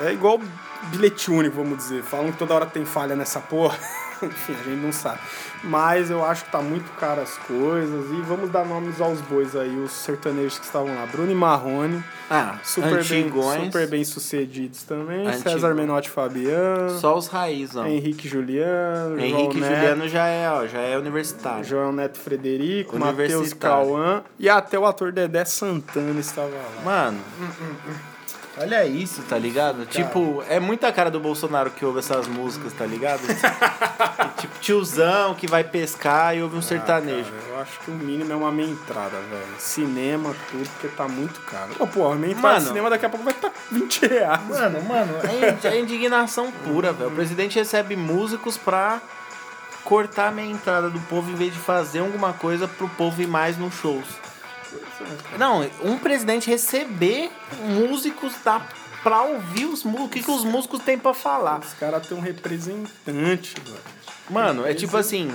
É 0.00 0.12
igual 0.12 0.40
bilhete 0.84 1.30
único, 1.30 1.54
vamos 1.56 1.76
dizer. 1.78 2.02
Falam 2.02 2.32
que 2.32 2.38
toda 2.38 2.54
hora 2.54 2.66
tem 2.66 2.84
falha 2.84 3.14
nessa 3.14 3.38
porra. 3.40 3.78
Enfim, 4.26 4.52
a 4.60 4.64
gente 4.70 4.80
não 4.82 4.92
sabe. 4.92 5.18
Mas 5.64 6.10
eu 6.10 6.24
acho 6.24 6.44
que 6.44 6.50
tá 6.50 6.60
muito 6.60 6.90
caro 6.98 7.20
as 7.20 7.36
coisas. 7.38 8.10
E 8.10 8.20
vamos 8.22 8.50
dar 8.50 8.64
nomes 8.64 9.00
aos 9.00 9.20
bois 9.22 9.54
aí, 9.54 9.74
os 9.76 9.92
sertanejos 9.92 10.58
que 10.58 10.64
estavam 10.64 10.94
lá. 10.94 11.06
Bruno 11.06 11.30
e 11.30 11.34
Marrone, 11.34 12.02
Ah, 12.30 12.56
super 12.64 13.04
bem, 13.04 13.22
antigões, 13.22 13.64
super 13.66 13.86
bem 13.88 14.04
sucedidos 14.04 14.82
também. 14.84 15.26
Antigo. 15.26 15.50
César 15.50 15.74
Menotti 15.74 16.10
Fabiano. 16.10 16.98
Só 16.98 17.16
os 17.16 17.26
raiz, 17.28 17.76
ó. 17.76 17.84
Henrique 17.86 18.28
Juliano. 18.28 19.20
Henrique 19.20 19.58
Juliano 19.60 20.08
já 20.08 20.26
é, 20.26 20.50
ó, 20.50 20.66
já 20.66 20.80
é 20.80 20.96
universitário. 20.98 21.64
João 21.64 21.92
Neto 21.92 22.18
Frederico, 22.18 22.98
Matheus. 22.98 23.52
Cauã. 23.52 24.22
E 24.38 24.48
até 24.48 24.78
o 24.78 24.86
ator 24.86 25.12
Dedé 25.12 25.44
Santana 25.44 26.18
estava 26.18 26.48
lá. 26.48 26.82
Mano, 26.84 27.18
olha 28.58 28.84
isso, 28.86 29.22
tá 29.22 29.38
ligado? 29.38 29.86
Tipo, 29.86 30.42
é 30.48 30.60
muita 30.60 30.92
cara 30.92 31.10
do 31.10 31.20
Bolsonaro 31.20 31.70
que 31.70 31.84
ouve 31.84 32.00
essas 32.00 32.26
músicas, 32.26 32.72
tá 32.72 32.86
ligado? 32.86 33.22
Tipo, 34.42 34.58
tiozão 34.58 35.34
que 35.36 35.46
vai 35.46 35.62
pescar 35.62 36.36
e 36.36 36.42
ouve 36.42 36.56
um 36.56 36.62
sertanejo. 36.62 37.30
Cara, 37.30 37.42
eu 37.48 37.60
acho 37.60 37.78
que 37.78 37.90
o 37.92 37.94
mínimo 37.94 38.32
é 38.32 38.34
uma 38.34 38.50
meia 38.50 38.70
entrada, 38.70 39.20
velho. 39.30 39.54
Cinema, 39.56 40.34
tudo, 40.50 40.68
porque 40.70 40.88
tá 40.88 41.06
muito 41.06 41.40
caro. 41.42 41.72
Pô, 41.76 41.86
pô, 41.86 42.10
a 42.10 42.16
meia 42.16 42.32
entrada 42.32 42.54
Mano. 42.54 42.66
cinema 42.66 42.90
daqui 42.90 43.06
a 43.06 43.08
pouco 43.08 43.24
vai 43.24 43.34
estar 43.34 43.50
tá 43.50 43.54
20 43.70 44.06
reais. 44.06 44.48
Mano, 44.48 44.82
mano, 44.82 45.12
é, 45.62 45.68
é 45.68 45.78
indignação 45.78 46.50
pura, 46.50 46.92
velho. 46.92 47.10
O 47.10 47.14
presidente 47.14 47.56
recebe 47.56 47.94
músicos 47.94 48.56
pra 48.56 49.00
cortar 49.84 50.28
a 50.28 50.32
meia 50.32 50.50
entrada 50.50 50.90
do 50.90 50.98
povo 51.02 51.30
em 51.30 51.34
vez 51.34 51.52
de 51.52 51.60
fazer 51.60 52.00
alguma 52.00 52.32
coisa 52.32 52.66
pro 52.66 52.88
povo 52.88 53.22
ir 53.22 53.28
mais 53.28 53.56
nos 53.56 53.74
shows. 53.74 54.06
Não, 55.38 55.68
um 55.82 55.98
presidente 55.98 56.48
receber 56.48 57.30
músicos 57.64 58.34
da, 58.44 58.60
pra 59.02 59.22
ouvir 59.22 59.66
os 59.66 59.84
músicos, 59.84 60.06
o 60.06 60.08
que, 60.08 60.22
que 60.22 60.30
os 60.30 60.44
músicos 60.44 60.80
têm 60.82 60.98
pra 60.98 61.14
falar. 61.14 61.60
Os 61.60 61.72
caras 61.74 62.06
têm 62.06 62.16
um 62.16 62.20
representante, 62.20 63.54
velho. 63.60 64.02
Mano, 64.30 64.66
é 64.66 64.72
tipo 64.72 64.96
assim. 64.96 65.28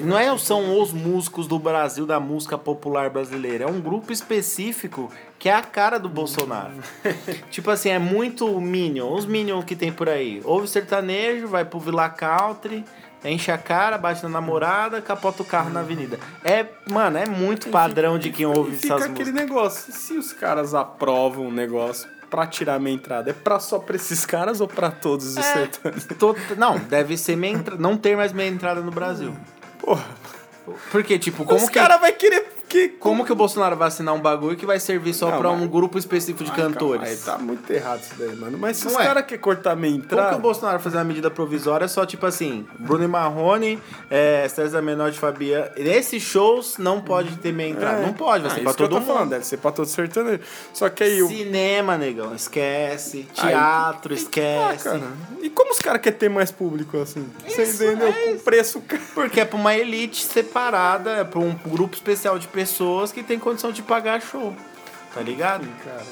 Não 0.00 0.18
é, 0.18 0.36
são 0.38 0.80
os 0.80 0.92
músicos 0.92 1.46
do 1.46 1.58
Brasil, 1.58 2.06
da 2.06 2.18
música 2.18 2.56
popular 2.56 3.10
brasileira. 3.10 3.64
É 3.64 3.66
um 3.66 3.80
grupo 3.80 4.12
específico 4.12 5.12
que 5.38 5.48
é 5.48 5.54
a 5.54 5.62
cara 5.62 5.98
do 5.98 6.08
Bolsonaro. 6.08 6.72
tipo 7.50 7.70
assim, 7.70 7.90
é 7.90 7.98
muito 7.98 8.60
Minion. 8.60 9.12
Os 9.12 9.26
Minion 9.26 9.62
que 9.62 9.76
tem 9.76 9.92
por 9.92 10.08
aí. 10.08 10.40
Ouve 10.44 10.66
sertanejo, 10.66 11.46
vai 11.46 11.64
pro 11.64 11.78
Villa 11.78 12.08
Country, 12.08 12.84
enche 13.30 13.50
a 13.50 13.58
cara, 13.58 13.96
bate 13.98 14.22
na 14.22 14.28
namorada, 14.28 15.00
capota 15.00 15.42
o 15.42 15.44
carro 15.44 15.70
na 15.70 15.80
avenida. 15.80 16.18
É, 16.44 16.66
mano, 16.90 17.18
é 17.18 17.26
muito 17.26 17.68
padrão 17.70 18.18
de 18.18 18.30
quem 18.30 18.46
ouve 18.46 18.72
E 18.74 18.76
fica 18.78 18.94
essas 18.94 19.10
aquele 19.10 19.30
músicas. 19.30 19.48
negócio, 19.48 19.92
se 19.92 20.12
os 20.14 20.32
caras 20.32 20.74
aprovam 20.74 21.46
um 21.46 21.52
negócio 21.52 22.08
pra 22.30 22.46
tirar 22.46 22.74
a 22.74 22.78
minha 22.78 22.94
entrada, 22.94 23.30
é 23.30 23.32
pra 23.32 23.60
só 23.60 23.78
pra 23.78 23.96
esses 23.96 24.26
caras 24.26 24.60
ou 24.60 24.66
pra 24.68 24.90
todos 24.90 25.26
os 25.26 25.36
É. 25.36 25.42
sertanejos? 25.42 26.04
Tô- 26.18 26.34
não, 26.56 26.78
deve 26.78 27.16
ser 27.16 27.36
meia 27.36 27.52
entra... 27.54 27.76
não 27.76 27.96
ter 27.96 28.16
mais 28.16 28.32
meia 28.32 28.48
entrada 28.48 28.80
no 28.80 28.90
Brasil. 28.90 29.32
Porra, 29.78 30.04
Porque, 30.90 31.18
tipo, 31.18 31.44
como 31.44 31.58
os 31.62 31.68
que... 31.68 31.74
caras 31.78 32.00
vão 32.00 32.10
querer 32.12 32.48
que... 32.74 32.88
Como 32.98 33.24
que 33.24 33.32
o 33.32 33.34
Bolsonaro 33.36 33.76
vai 33.76 33.88
assinar 33.88 34.14
um 34.14 34.20
bagulho 34.20 34.56
que 34.56 34.66
vai 34.66 34.78
servir 34.80 35.14
só 35.14 35.30
Não, 35.30 35.38
pra 35.38 35.50
mas- 35.50 35.62
um 35.62 35.68
grupo 35.68 35.98
específico 35.98 36.44
de 36.44 36.50
calma, 36.50 36.70
cantores? 36.72 37.08
aí 37.08 37.16
tá 37.16 37.38
muito 37.38 37.70
errado 37.72 38.00
isso 38.02 38.14
daí, 38.18 38.34
mano. 38.36 38.58
Mas 38.58 38.76
se 38.78 38.86
Não 38.86 38.92
os 38.94 38.98
é. 39.00 39.04
caras 39.04 39.24
querem 39.24 39.40
cortar 39.40 39.76
minha 39.76 39.92
Como 39.92 40.04
entrada... 40.04 40.30
que 40.30 40.36
o 40.36 40.38
Bolsonaro 40.40 40.80
fazer 40.80 40.96
uma 40.98 41.04
medida 41.04 41.30
provisória 41.30 41.86
só 41.88 42.04
tipo 42.04 42.26
assim, 42.26 42.66
Bruno 42.78 43.04
e 43.04 43.08
Marrone, 43.08 43.78
é, 44.10 44.46
César 44.48 44.82
Menor 44.82 45.10
de 45.10 45.18
Fabiano. 45.18 45.70
Nesses 45.76 46.22
shows 46.22 46.76
não 46.78 47.00
pode 47.00 47.36
ter 47.38 47.52
meia 47.52 47.70
entrada. 47.70 48.02
É. 48.02 48.06
Não 48.06 48.12
pode, 48.12 48.42
vai 48.42 48.50
Ah, 48.50 48.54
ser 48.54 48.60
isso 48.60 48.64
pra 48.64 48.74
todo 48.74 48.96
tô 48.98 49.00
falando, 49.02 49.20
mundo. 49.22 49.30
deve 49.30 49.46
ser 49.46 49.56
pra 49.58 49.70
todo 49.72 49.86
sertanejo. 49.86 50.40
Só 50.72 50.88
que 50.88 51.04
aí 51.04 51.22
o... 51.22 51.28
Cinema, 51.28 51.96
negão, 51.96 52.34
esquece. 52.34 53.26
Aí- 53.38 53.48
Teatro, 53.50 54.12
Ah, 54.12 54.16
esquece. 54.16 54.88
E 55.42 55.48
como 55.50 55.70
os 55.72 55.78
caras 55.78 56.00
querem 56.00 56.18
ter 56.18 56.28
mais 56.28 56.50
público 56.50 56.98
assim? 57.00 57.24
Você 57.46 57.62
Isso, 57.62 57.84
entendeu? 57.84 58.08
é 58.08 58.12
Com 58.12 58.38
preço. 58.38 58.82
Porque 59.14 59.40
é 59.40 59.44
pra 59.44 59.56
uma 59.58 59.74
elite 59.76 60.24
separada, 60.24 61.10
é 61.12 61.24
pra 61.24 61.38
um 61.38 61.54
grupo 61.66 61.94
especial 61.94 62.38
de 62.38 62.46
pessoas 62.48 62.63
que 63.12 63.22
tem 63.22 63.38
condição 63.38 63.72
de 63.72 63.82
pagar 63.82 64.20
show. 64.20 64.54
Tá 65.12 65.20
ligado? 65.20 65.66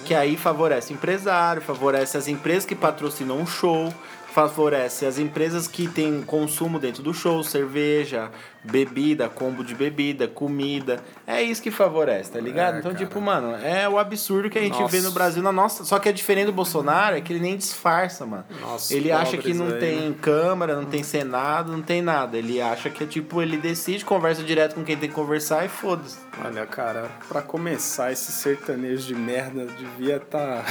Que 0.04 0.14
aí 0.14 0.36
favorece 0.36 0.92
empresário, 0.92 1.60
favorece 1.60 2.16
as 2.16 2.28
empresas 2.28 2.64
que 2.64 2.74
patrocinam 2.74 3.42
o 3.42 3.46
show, 3.46 3.92
favorece 4.32 5.04
as 5.04 5.18
empresas 5.18 5.68
que 5.68 5.86
têm 5.86 6.22
consumo 6.22 6.78
dentro 6.78 7.02
do 7.02 7.12
show, 7.12 7.44
cerveja, 7.44 8.30
bebida, 8.64 9.28
combo 9.28 9.62
de 9.62 9.74
bebida, 9.74 10.26
comida. 10.26 11.00
É 11.26 11.42
isso 11.42 11.62
que 11.62 11.70
favorece, 11.70 12.32
tá 12.32 12.40
ligado? 12.40 12.76
É, 12.76 12.78
então, 12.78 12.92
cara. 12.92 13.04
tipo, 13.04 13.20
mano, 13.20 13.54
é 13.56 13.86
o 13.88 13.98
absurdo 13.98 14.48
que 14.48 14.58
a 14.58 14.62
gente 14.62 14.78
Nossa. 14.78 14.96
vê 14.96 15.02
no 15.02 15.10
Brasil 15.10 15.42
na 15.42 15.52
nossa. 15.52 15.84
Só 15.84 15.98
que 15.98 16.08
é 16.08 16.12
diferente 16.12 16.46
do 16.46 16.52
Bolsonaro, 16.52 17.16
é 17.16 17.20
que 17.20 17.32
ele 17.32 17.40
nem 17.40 17.56
disfarça, 17.56 18.24
mano. 18.24 18.44
Nossa, 18.60 18.94
ele 18.94 19.12
acha 19.12 19.36
que 19.36 19.52
não 19.52 19.66
aí, 19.66 19.78
tem 19.78 20.12
Câmara, 20.14 20.76
não 20.76 20.86
tem 20.86 21.02
Senado, 21.02 21.70
não 21.70 21.82
tem 21.82 22.00
nada. 22.00 22.38
Ele 22.38 22.60
acha 22.60 22.88
que 22.88 23.04
é 23.04 23.06
tipo, 23.06 23.42
ele 23.42 23.58
decide, 23.58 24.04
conversa 24.04 24.42
direto 24.42 24.74
com 24.74 24.82
quem 24.84 24.96
tem 24.96 25.08
que 25.08 25.14
conversar 25.14 25.64
e 25.66 25.68
foda-se. 25.68 26.18
Olha, 26.42 26.64
cara, 26.64 27.10
pra 27.28 27.42
começar, 27.42 28.10
esse 28.12 28.32
sertanejo 28.32 29.06
de 29.06 29.14
merda 29.14 29.66
devia 29.66 30.16
estar 30.16 30.64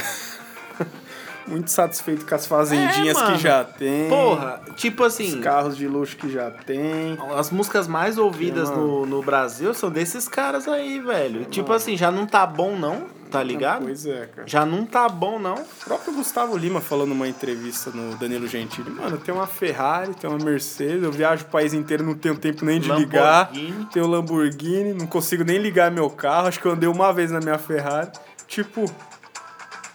muito 1.46 1.70
satisfeito 1.70 2.24
com 2.26 2.34
as 2.34 2.46
fazendinhas 2.46 3.16
É, 3.20 3.26
que 3.26 3.38
já 3.38 3.64
tem. 3.64 4.08
Porra, 4.08 4.60
tipo 4.76 5.04
Os 5.04 5.14
assim, 5.14 5.40
carros 5.40 5.76
de 5.76 5.86
luxo 5.86 6.16
que 6.16 6.30
já 6.30 6.50
tem. 6.50 7.18
as 7.36 7.50
músicas 7.50 7.86
mais 7.88 8.18
ouvidas 8.18 8.70
É, 8.70 8.74
no, 8.74 9.04
no 9.06 9.22
Brasil 9.22 9.72
são 9.74 9.90
desses 9.90 10.28
caras 10.28 10.66
aí, 10.68 11.00
velho. 11.00 11.44
Tipo 11.46 11.72
assim, 11.72 11.96
já 11.96 12.10
não 12.10 12.26
tá 12.26 12.46
bom 12.46 12.76
não, 12.76 13.06
tá 13.30 13.42
ligado? 13.42 13.82
Pois 13.84 14.06
é, 14.06 14.26
cara. 14.26 14.46
Já 14.46 14.64
não 14.66 14.84
tá 14.84 15.08
bom 15.08 15.38
não. 15.38 15.54
O 15.54 15.84
próprio 15.84 16.12
Gustavo 16.14 16.56
Lima 16.56 16.80
falou 16.80 17.06
numa 17.06 17.26
entrevista 17.28 17.90
no 17.90 18.14
Danilo 18.16 18.46
Gentili, 18.46 18.90
mano, 18.90 19.18
tem 19.18 19.34
uma 19.34 19.46
Ferrari, 19.46 20.14
tem 20.14 20.28
uma 20.30 20.38
Mercedes, 20.42 21.02
eu 21.02 21.10
viajo 21.12 21.44
o 21.44 21.48
país 21.48 21.72
inteiro, 21.74 22.04
não 22.04 22.14
tenho 22.14 22.36
tempo 22.36 22.64
nem 22.64 22.78
de 22.80 22.90
ligar. 22.92 23.46
Lamborghini. 23.52 23.86
Tenho 23.92 24.06
Lamborghini, 24.06 24.92
não 24.94 25.06
consigo 25.06 25.44
nem 25.44 25.58
ligar 25.58 25.90
meu 25.90 26.08
carro, 26.10 26.48
acho 26.48 26.60
que 26.60 26.66
eu 26.66 26.72
andei 26.72 26.88
uma 26.88 27.12
vez 27.12 27.30
na 27.30 27.40
minha 27.40 27.58
Ferrari. 27.58 28.10
Tipo, 28.46 28.84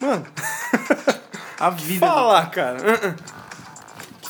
mano, 0.01 0.25
A 1.59 1.69
vida. 1.69 2.05
falar, 2.05 2.49
cara. 2.51 2.77
uh-uh. 2.81 3.15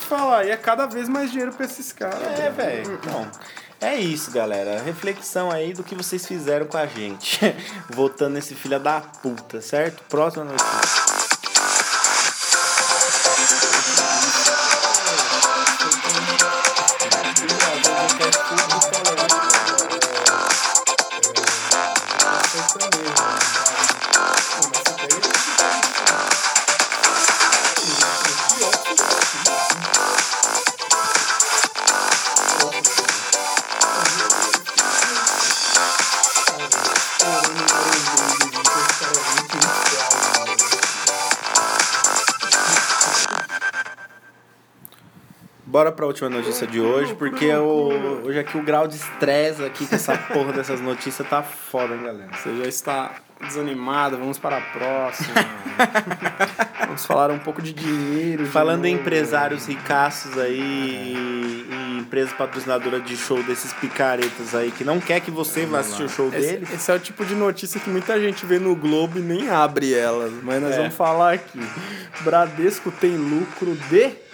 Falar, 0.07 0.45
e 0.45 0.51
é 0.51 0.57
cada 0.57 0.85
vez 0.85 1.09
mais 1.09 1.31
dinheiro 1.31 1.51
pra 1.51 1.65
esses 1.65 1.91
caras. 1.91 2.39
É, 2.39 2.49
velho. 2.49 2.93
Então, 2.93 3.29
é 3.81 3.95
isso, 3.95 4.31
galera. 4.31 4.81
Reflexão 4.81 5.51
aí 5.51 5.73
do 5.73 5.83
que 5.83 5.93
vocês 5.93 6.25
fizeram 6.25 6.65
com 6.65 6.77
a 6.77 6.87
gente. 6.87 7.39
Votando 7.89 8.35
nesse 8.35 8.55
filho 8.55 8.79
da 8.79 9.01
puta, 9.01 9.61
certo? 9.61 10.03
Próxima 10.09 10.45
notícia. 10.45 11.06
Bora 45.77 45.91
pra 45.91 46.07
última 46.07 46.27
notícia 46.27 46.65
de 46.65 46.81
hoje, 46.81 47.13
porque 47.13 47.53
o- 47.53 48.23
hoje 48.25 48.39
aqui 48.39 48.57
o 48.57 48.63
grau 48.63 48.87
de 48.87 48.95
estresse 48.95 49.63
aqui 49.63 49.85
com 49.85 49.93
essa 49.93 50.17
porra 50.17 50.51
dessas 50.51 50.81
notícias 50.81 51.29
tá 51.29 51.43
foda, 51.43 51.93
hein, 51.93 52.01
galera. 52.01 52.29
Você 52.35 52.57
já 52.57 52.63
está 52.67 53.11
desanimado, 53.39 54.17
vamos 54.17 54.39
para 54.39 54.57
a 54.57 54.61
próxima. 54.61 55.35
vamos 56.87 57.05
falar 57.05 57.29
um 57.29 57.37
pouco 57.37 57.61
de 57.61 57.73
dinheiro. 57.73 58.45
de 58.45 58.49
Falando 58.49 58.85
em 58.85 58.93
novo. 58.93 59.03
empresários 59.03 59.67
ricaços 59.67 60.35
aí 60.39 60.57
e, 60.59 61.67
e 61.71 61.99
empresas 61.99 62.33
patrocinadoras 62.33 63.05
de 63.05 63.15
show 63.15 63.43
desses 63.43 63.71
picaretas 63.73 64.55
aí 64.55 64.71
que 64.71 64.83
não 64.83 64.99
quer 64.99 65.19
que 65.19 65.29
você 65.29 65.67
vá 65.67 65.81
assistir 65.81 66.05
o 66.05 66.09
show 66.09 66.29
Esse, 66.33 66.53
deles. 66.53 66.73
esse 66.73 66.91
é 66.91 66.95
o 66.95 66.99
tipo 66.99 67.23
de 67.23 67.35
notícia 67.35 67.79
que 67.79 67.91
muita 67.91 68.19
gente 68.19 68.47
vê 68.47 68.57
no 68.57 68.75
Globo 68.75 69.19
e 69.19 69.21
nem 69.21 69.47
abre 69.47 69.93
elas, 69.93 70.31
mas 70.41 70.59
nós 70.59 70.73
É. 70.73 70.77
vamos 70.77 70.95
falar 70.95 71.33
aqui. 71.33 71.61
Bradesco 72.21 72.89
tem 72.89 73.15
lucro 73.15 73.75
de 73.91 74.25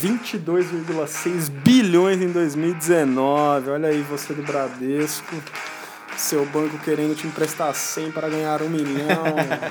22,6 0.00 1.50
bilhões 1.50 2.20
em 2.20 2.28
2019. 2.28 3.70
Olha 3.70 3.88
aí 3.88 4.02
você 4.02 4.32
do 4.32 4.42
Bradesco. 4.42 5.34
Seu 6.16 6.44
banco 6.46 6.78
querendo 6.78 7.16
te 7.16 7.26
emprestar 7.26 7.74
100 7.74 8.12
para 8.12 8.28
ganhar 8.28 8.62
um 8.62 8.68
milhão. 8.68 9.22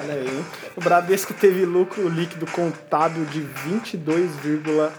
Olha 0.04 0.14
aí. 0.14 0.44
O 0.76 0.82
Bradesco 0.82 1.34
teve 1.34 1.66
lucro 1.66 2.10
líquido 2.10 2.46
contábil 2.48 3.26
de 3.26 3.42
22,6 3.42 4.92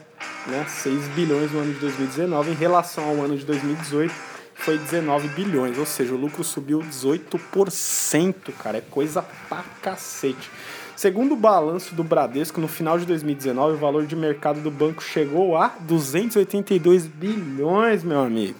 bilhões 1.14 1.50
no 1.50 1.60
ano 1.60 1.72
de 1.72 1.80
2019 1.80 2.50
em 2.52 2.54
relação 2.54 3.04
ao 3.04 3.20
ano 3.22 3.36
de 3.36 3.44
2018 3.44 4.32
foi 4.62 4.78
19 4.78 5.28
bilhões, 5.28 5.76
ou 5.76 5.84
seja, 5.84 6.14
o 6.14 6.16
lucro 6.16 6.44
subiu 6.44 6.78
18%, 6.78 8.52
cara, 8.62 8.78
é 8.78 8.80
coisa 8.80 9.24
pra 9.48 9.64
cacete. 9.82 10.48
Segundo 10.96 11.32
o 11.32 11.36
balanço 11.36 11.94
do 11.94 12.04
Bradesco, 12.04 12.60
no 12.60 12.68
final 12.68 12.98
de 12.98 13.06
2019, 13.06 13.74
o 13.74 13.78
valor 13.78 14.06
de 14.06 14.14
mercado 14.14 14.60
do 14.60 14.70
banco 14.70 15.02
chegou 15.02 15.56
a 15.56 15.74
282 15.80 17.06
bilhões, 17.06 18.04
meu 18.04 18.20
amigo. 18.20 18.56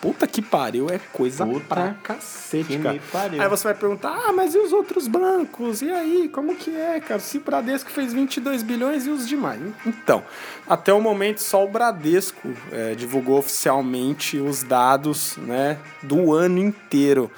Puta 0.00 0.26
que 0.26 0.42
pariu, 0.42 0.88
é 0.90 1.00
coisa 1.12 1.46
Puta 1.46 1.74
pra 1.74 1.94
cacete, 2.02 2.78
cara. 2.78 3.00
Aí 3.42 3.48
você 3.48 3.64
vai 3.64 3.74
perguntar, 3.74 4.10
ah, 4.10 4.32
mas 4.32 4.54
e 4.54 4.58
os 4.58 4.72
outros 4.72 5.08
bancos? 5.08 5.80
E 5.80 5.90
aí, 5.90 6.28
como 6.28 6.54
que 6.54 6.70
é, 6.70 7.00
cara? 7.00 7.18
Se 7.18 7.38
o 7.38 7.40
Bradesco 7.40 7.90
fez 7.90 8.12
22 8.12 8.62
bilhões 8.62 9.06
e 9.06 9.10
os 9.10 9.26
demais? 9.26 9.60
Então, 9.86 10.22
até 10.68 10.92
o 10.92 11.00
momento 11.00 11.38
só 11.38 11.64
o 11.64 11.68
Bradesco 11.68 12.52
é, 12.70 12.94
divulgou 12.94 13.38
oficialmente 13.38 14.38
os 14.38 14.62
dados 14.62 15.36
né, 15.38 15.78
do 16.02 16.32
ano 16.32 16.58
inteiro. 16.58 17.30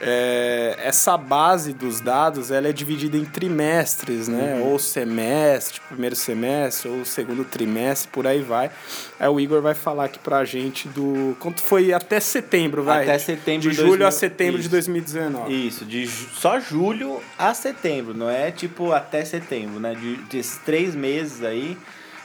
É, 0.00 0.76
essa 0.82 1.16
base 1.16 1.72
dos 1.72 2.00
dados 2.00 2.50
ela 2.50 2.68
é 2.68 2.72
dividida 2.72 3.16
em 3.16 3.24
trimestres, 3.24 4.28
né? 4.28 4.54
Uhum. 4.56 4.72
Ou 4.72 4.78
semestre, 4.78 5.80
primeiro 5.88 6.14
semestre, 6.14 6.88
ou 6.88 7.04
segundo 7.04 7.44
trimestre, 7.44 8.08
por 8.12 8.26
aí 8.26 8.42
vai. 8.42 8.70
Aí 9.18 9.28
o 9.28 9.40
Igor 9.40 9.62
vai 9.62 9.74
falar 9.74 10.04
aqui 10.04 10.18
pra 10.18 10.44
gente 10.44 10.86
do. 10.88 11.36
Quanto 11.40 11.62
foi 11.62 11.92
até 11.92 12.20
setembro, 12.20 12.82
vai? 12.82 13.04
Até 13.04 13.18
setembro 13.18 13.62
De 13.62 13.70
de 13.70 13.74
julho 13.76 13.88
2000 13.98 14.06
a 14.06 14.10
setembro 14.10 14.54
de 14.58 14.60
Isso. 14.62 14.70
2019. 14.70 15.66
Isso, 15.66 15.84
de 15.84 16.04
ju- 16.06 16.28
só 16.34 16.60
julho 16.60 17.20
a 17.38 17.54
setembro, 17.54 18.12
não 18.14 18.28
é 18.28 18.50
tipo 18.50 18.92
até 18.92 19.24
setembro, 19.24 19.80
né? 19.80 19.94
De, 19.94 20.16
desses 20.30 20.58
três 20.58 20.94
meses 20.94 21.42
aí. 21.42 21.76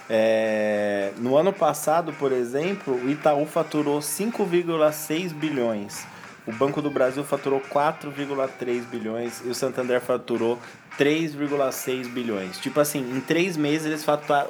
é, 0.09 1.11
No 1.17 1.37
ano 1.37 1.53
passado, 1.53 2.11
por 2.19 2.31
exemplo, 2.33 2.93
o 2.95 3.09
Itaú 3.09 3.45
faturou 3.45 3.99
5,6 4.01 5.31
bilhões. 5.33 6.05
O 6.45 6.51
Banco 6.51 6.81
do 6.81 6.89
Brasil 6.89 7.23
faturou 7.23 7.61
4,3 7.61 8.83
bilhões 8.89 9.41
e 9.45 9.49
o 9.49 9.55
Santander 9.55 10.01
faturou 10.01 10.59
3,6 10.97 12.07
bilhões. 12.07 12.57
Tipo 12.57 12.79
assim, 12.79 12.99
em 12.99 13.21
três 13.21 13.55
meses 13.55 13.85
eles 13.85 14.05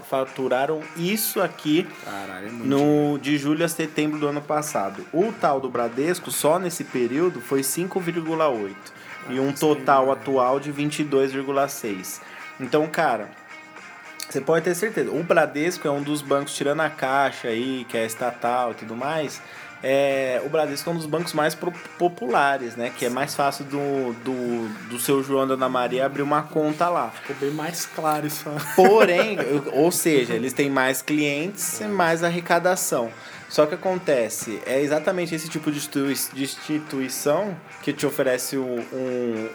faturaram 0.09 0.81
isso 0.95 1.41
aqui 1.41 1.87
Caralho, 2.05 2.47
é 2.47 2.51
no, 2.51 3.19
de 3.19 3.37
julho 3.37 3.65
a 3.65 3.67
setembro 3.67 4.19
do 4.19 4.27
ano 4.27 4.41
passado. 4.41 5.05
O 5.11 5.33
tal 5.33 5.59
do 5.59 5.69
Bradesco, 5.69 6.31
só 6.31 6.57
nesse 6.57 6.83
período, 6.83 7.41
foi 7.41 7.61
5,8. 7.61 8.73
E 9.29 9.39
um 9.39 9.51
total 9.51 10.11
atual 10.11 10.59
de 10.59 10.73
22,6. 10.73 12.21
Então, 12.59 12.87
cara, 12.87 13.29
você 14.31 14.39
pode 14.39 14.63
ter 14.63 14.73
certeza. 14.75 15.11
O 15.11 15.21
Bradesco 15.23 15.87
é 15.87 15.91
um 15.91 16.01
dos 16.01 16.21
bancos, 16.21 16.55
tirando 16.55 16.79
a 16.79 16.89
Caixa 16.89 17.49
aí, 17.49 17.85
que 17.89 17.97
é 17.97 18.05
estatal 18.05 18.71
e 18.71 18.75
tudo 18.75 18.95
mais. 18.95 19.41
É, 19.83 20.41
o 20.45 20.49
Bradesco 20.49 20.89
é 20.89 20.93
um 20.93 20.95
dos 20.95 21.05
bancos 21.05 21.33
mais 21.33 21.55
populares, 21.97 22.75
né? 22.75 22.91
Que 22.95 23.05
é 23.05 23.09
mais 23.09 23.35
fácil 23.35 23.65
do, 23.65 24.13
do, 24.23 24.89
do 24.89 24.99
seu 24.99 25.23
João 25.23 25.47
da 25.47 25.55
Ana 25.55 25.69
Maria 25.69 26.05
abrir 26.05 26.21
uma 26.21 26.43
conta 26.43 26.87
lá. 26.87 27.09
Ficou 27.09 27.35
bem 27.37 27.51
mais 27.51 27.85
claro 27.85 28.27
isso. 28.27 28.45
Porém, 28.75 29.37
ou 29.73 29.91
seja, 29.91 30.33
eles 30.33 30.53
têm 30.53 30.69
mais 30.69 31.01
clientes 31.01 31.79
e 31.81 31.85
mais 31.85 32.23
arrecadação. 32.23 33.11
Só 33.51 33.65
que 33.65 33.75
acontece, 33.75 34.61
é 34.65 34.79
exatamente 34.79 35.35
esse 35.35 35.49
tipo 35.49 35.69
de 35.69 35.77
institui- 35.77 36.15
de 36.31 36.43
instituição 36.43 37.53
que 37.83 37.91
te 37.91 38.05
oferece 38.05 38.57
um, 38.57 38.81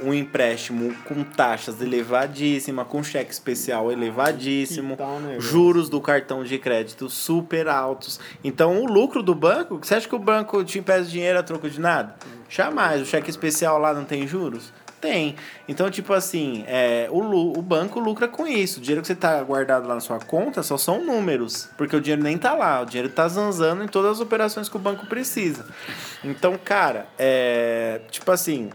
um, 0.05 0.13
empréstimo 0.13 0.95
com 1.07 1.25
taxas 1.25 1.81
elevadíssimas, 1.81 2.87
com 2.89 3.03
cheque 3.03 3.33
especial 3.33 3.91
elevadíssimo, 3.91 4.99
tal, 4.99 5.19
né, 5.21 5.37
juros 5.41 5.89
do 5.89 5.99
cartão 5.99 6.45
de 6.45 6.59
crédito 6.59 7.09
super 7.09 7.69
altos. 7.69 8.21
Então, 8.45 8.83
o 8.83 8.87
lucro 8.87 9.23
do 9.23 9.35
banco, 9.35 9.79
você 9.83 9.95
acha 9.95 10.07
que 10.07 10.15
o 10.15 10.19
banco 10.19 10.63
te 10.63 10.79
empresta 10.79 11.11
dinheiro 11.11 11.39
a 11.39 11.43
troco 11.43 11.71
de 11.71 11.81
nada? 11.81 12.17
Jamais. 12.51 13.01
O 13.01 13.07
cheque 13.07 13.31
especial 13.31 13.79
lá 13.79 13.95
não 13.95 14.05
tem 14.05 14.27
juros? 14.29 14.75
Tem. 15.01 15.37
Então, 15.69 15.91
tipo 15.91 16.13
assim, 16.13 16.65
é, 16.67 17.07
o, 17.11 17.19
o 17.59 17.63
banco 17.63 18.01
lucra 18.01 18.27
com 18.27 18.47
isso. 18.47 18.79
O 18.79 18.83
dinheiro 18.83 19.03
que 19.03 19.07
você 19.09 19.15
tá 19.15 19.43
guardado 19.43 19.87
lá 19.87 19.95
na 19.95 20.01
sua 20.01 20.19
conta 20.19 20.63
só 20.63 20.77
são 20.79 21.05
números. 21.05 21.69
Porque 21.77 21.95
o 21.95 22.01
dinheiro 22.01 22.23
nem 22.23 22.39
tá 22.39 22.55
lá. 22.55 22.81
O 22.81 22.87
dinheiro 22.87 23.09
tá 23.13 23.29
zanzando 23.29 23.85
em 23.85 23.89
todas 23.89 24.13
as 24.13 24.21
operações 24.21 24.69
que 24.69 24.77
o 24.77 24.81
banco 24.81 25.07
precisa. 25.07 25.67
Então, 26.25 26.59
cara, 26.63 27.07
é. 27.19 28.01
Tipo 28.11 28.31
assim. 28.33 28.71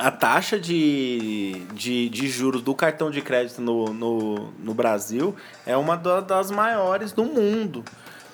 A 0.00 0.12
taxa 0.12 0.60
de, 0.60 1.62
de, 1.74 2.08
de 2.08 2.28
juros 2.28 2.62
do 2.62 2.72
cartão 2.72 3.10
de 3.10 3.20
crédito 3.20 3.60
no, 3.60 3.92
no, 3.92 4.52
no 4.56 4.72
Brasil 4.72 5.34
é 5.66 5.76
uma 5.76 5.96
da- 5.96 6.20
das 6.20 6.52
maiores 6.52 7.10
do 7.10 7.24
mundo. 7.24 7.84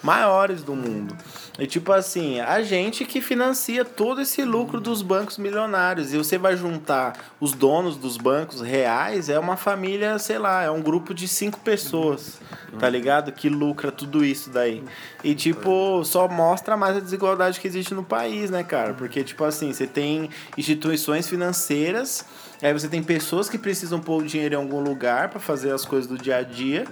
Maiores 0.05 0.63
do 0.63 0.77
mundo. 0.77 1.17
E 1.59 1.67
tipo 1.67 1.91
assim, 1.91 2.39
a 2.39 2.63
gente 2.63 3.07
que 3.07 3.23
financia 3.23 3.87
todo 3.87 4.21
esse 4.21 4.45
lucro 4.45 4.79
dos 4.79 5.01
bancos 5.01 5.39
milionários. 5.39 6.13
E 6.13 6.19
você 6.19 6.37
vai 6.37 6.59
juntar 6.59 7.17
os 7.41 7.53
donos 7.53 7.97
dos 7.97 8.19
bancos 8.19 8.61
reais, 8.61 9.31
é 9.31 9.39
uma 9.39 9.57
família, 9.57 10.19
sei 10.19 10.39
lá, 10.39 10.63
é 10.63 10.71
um 10.71 10.83
grupo 10.83 11.15
de 11.15 11.27
cinco 11.27 11.59
pessoas, 11.61 12.39
tá 12.79 12.87
ligado? 12.87 13.33
Que 13.33 13.49
lucra 13.49 13.91
tudo 13.91 14.23
isso 14.23 14.51
daí. 14.51 14.85
E 15.23 15.35
tipo, 15.35 16.05
só 16.05 16.29
mostra 16.29 16.77
mais 16.77 16.99
a 16.99 17.01
desigualdade 17.01 17.59
que 17.59 17.67
existe 17.67 17.95
no 17.95 18.05
país, 18.05 18.51
né, 18.51 18.63
cara? 18.63 18.93
Porque, 18.93 19.25
tipo 19.25 19.43
assim, 19.43 19.73
você 19.73 19.87
tem 19.87 20.29
instituições 20.59 21.27
financeiras, 21.27 22.27
aí 22.61 22.75
você 22.75 22.89
tem 22.89 23.03
pessoas 23.03 23.49
que 23.49 23.57
precisam 23.57 24.01
pôr 24.01 24.23
o 24.23 24.27
dinheiro 24.27 24.55
em 24.55 24.59
algum 24.59 24.81
lugar 24.81 25.31
para 25.31 25.41
fazer 25.41 25.73
as 25.73 25.87
coisas 25.87 26.07
do 26.07 26.19
dia 26.19 26.37
a 26.37 26.43
dia 26.43 26.85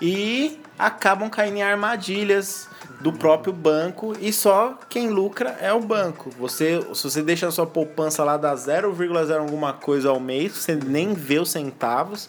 e 0.00 0.60
acabam 0.78 1.30
caindo 1.30 1.56
em 1.56 1.62
armadilhas 1.62 2.68
do 3.00 3.12
próprio 3.12 3.52
banco 3.52 4.14
e 4.20 4.32
só 4.32 4.78
quem 4.88 5.08
lucra 5.10 5.56
é 5.60 5.72
o 5.72 5.80
banco. 5.80 6.30
Você, 6.38 6.80
se 6.94 7.04
você 7.04 7.22
deixa 7.22 7.46
a 7.46 7.50
sua 7.50 7.66
poupança 7.66 8.24
lá 8.24 8.36
dar 8.36 8.54
0,0 8.54 9.38
alguma 9.38 9.72
coisa 9.72 10.08
ao 10.08 10.18
mês, 10.18 10.52
você 10.52 10.74
nem 10.74 11.12
vê 11.12 11.38
os 11.38 11.50
centavos. 11.50 12.28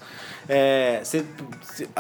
É, 0.49 1.01
você, 1.03 1.25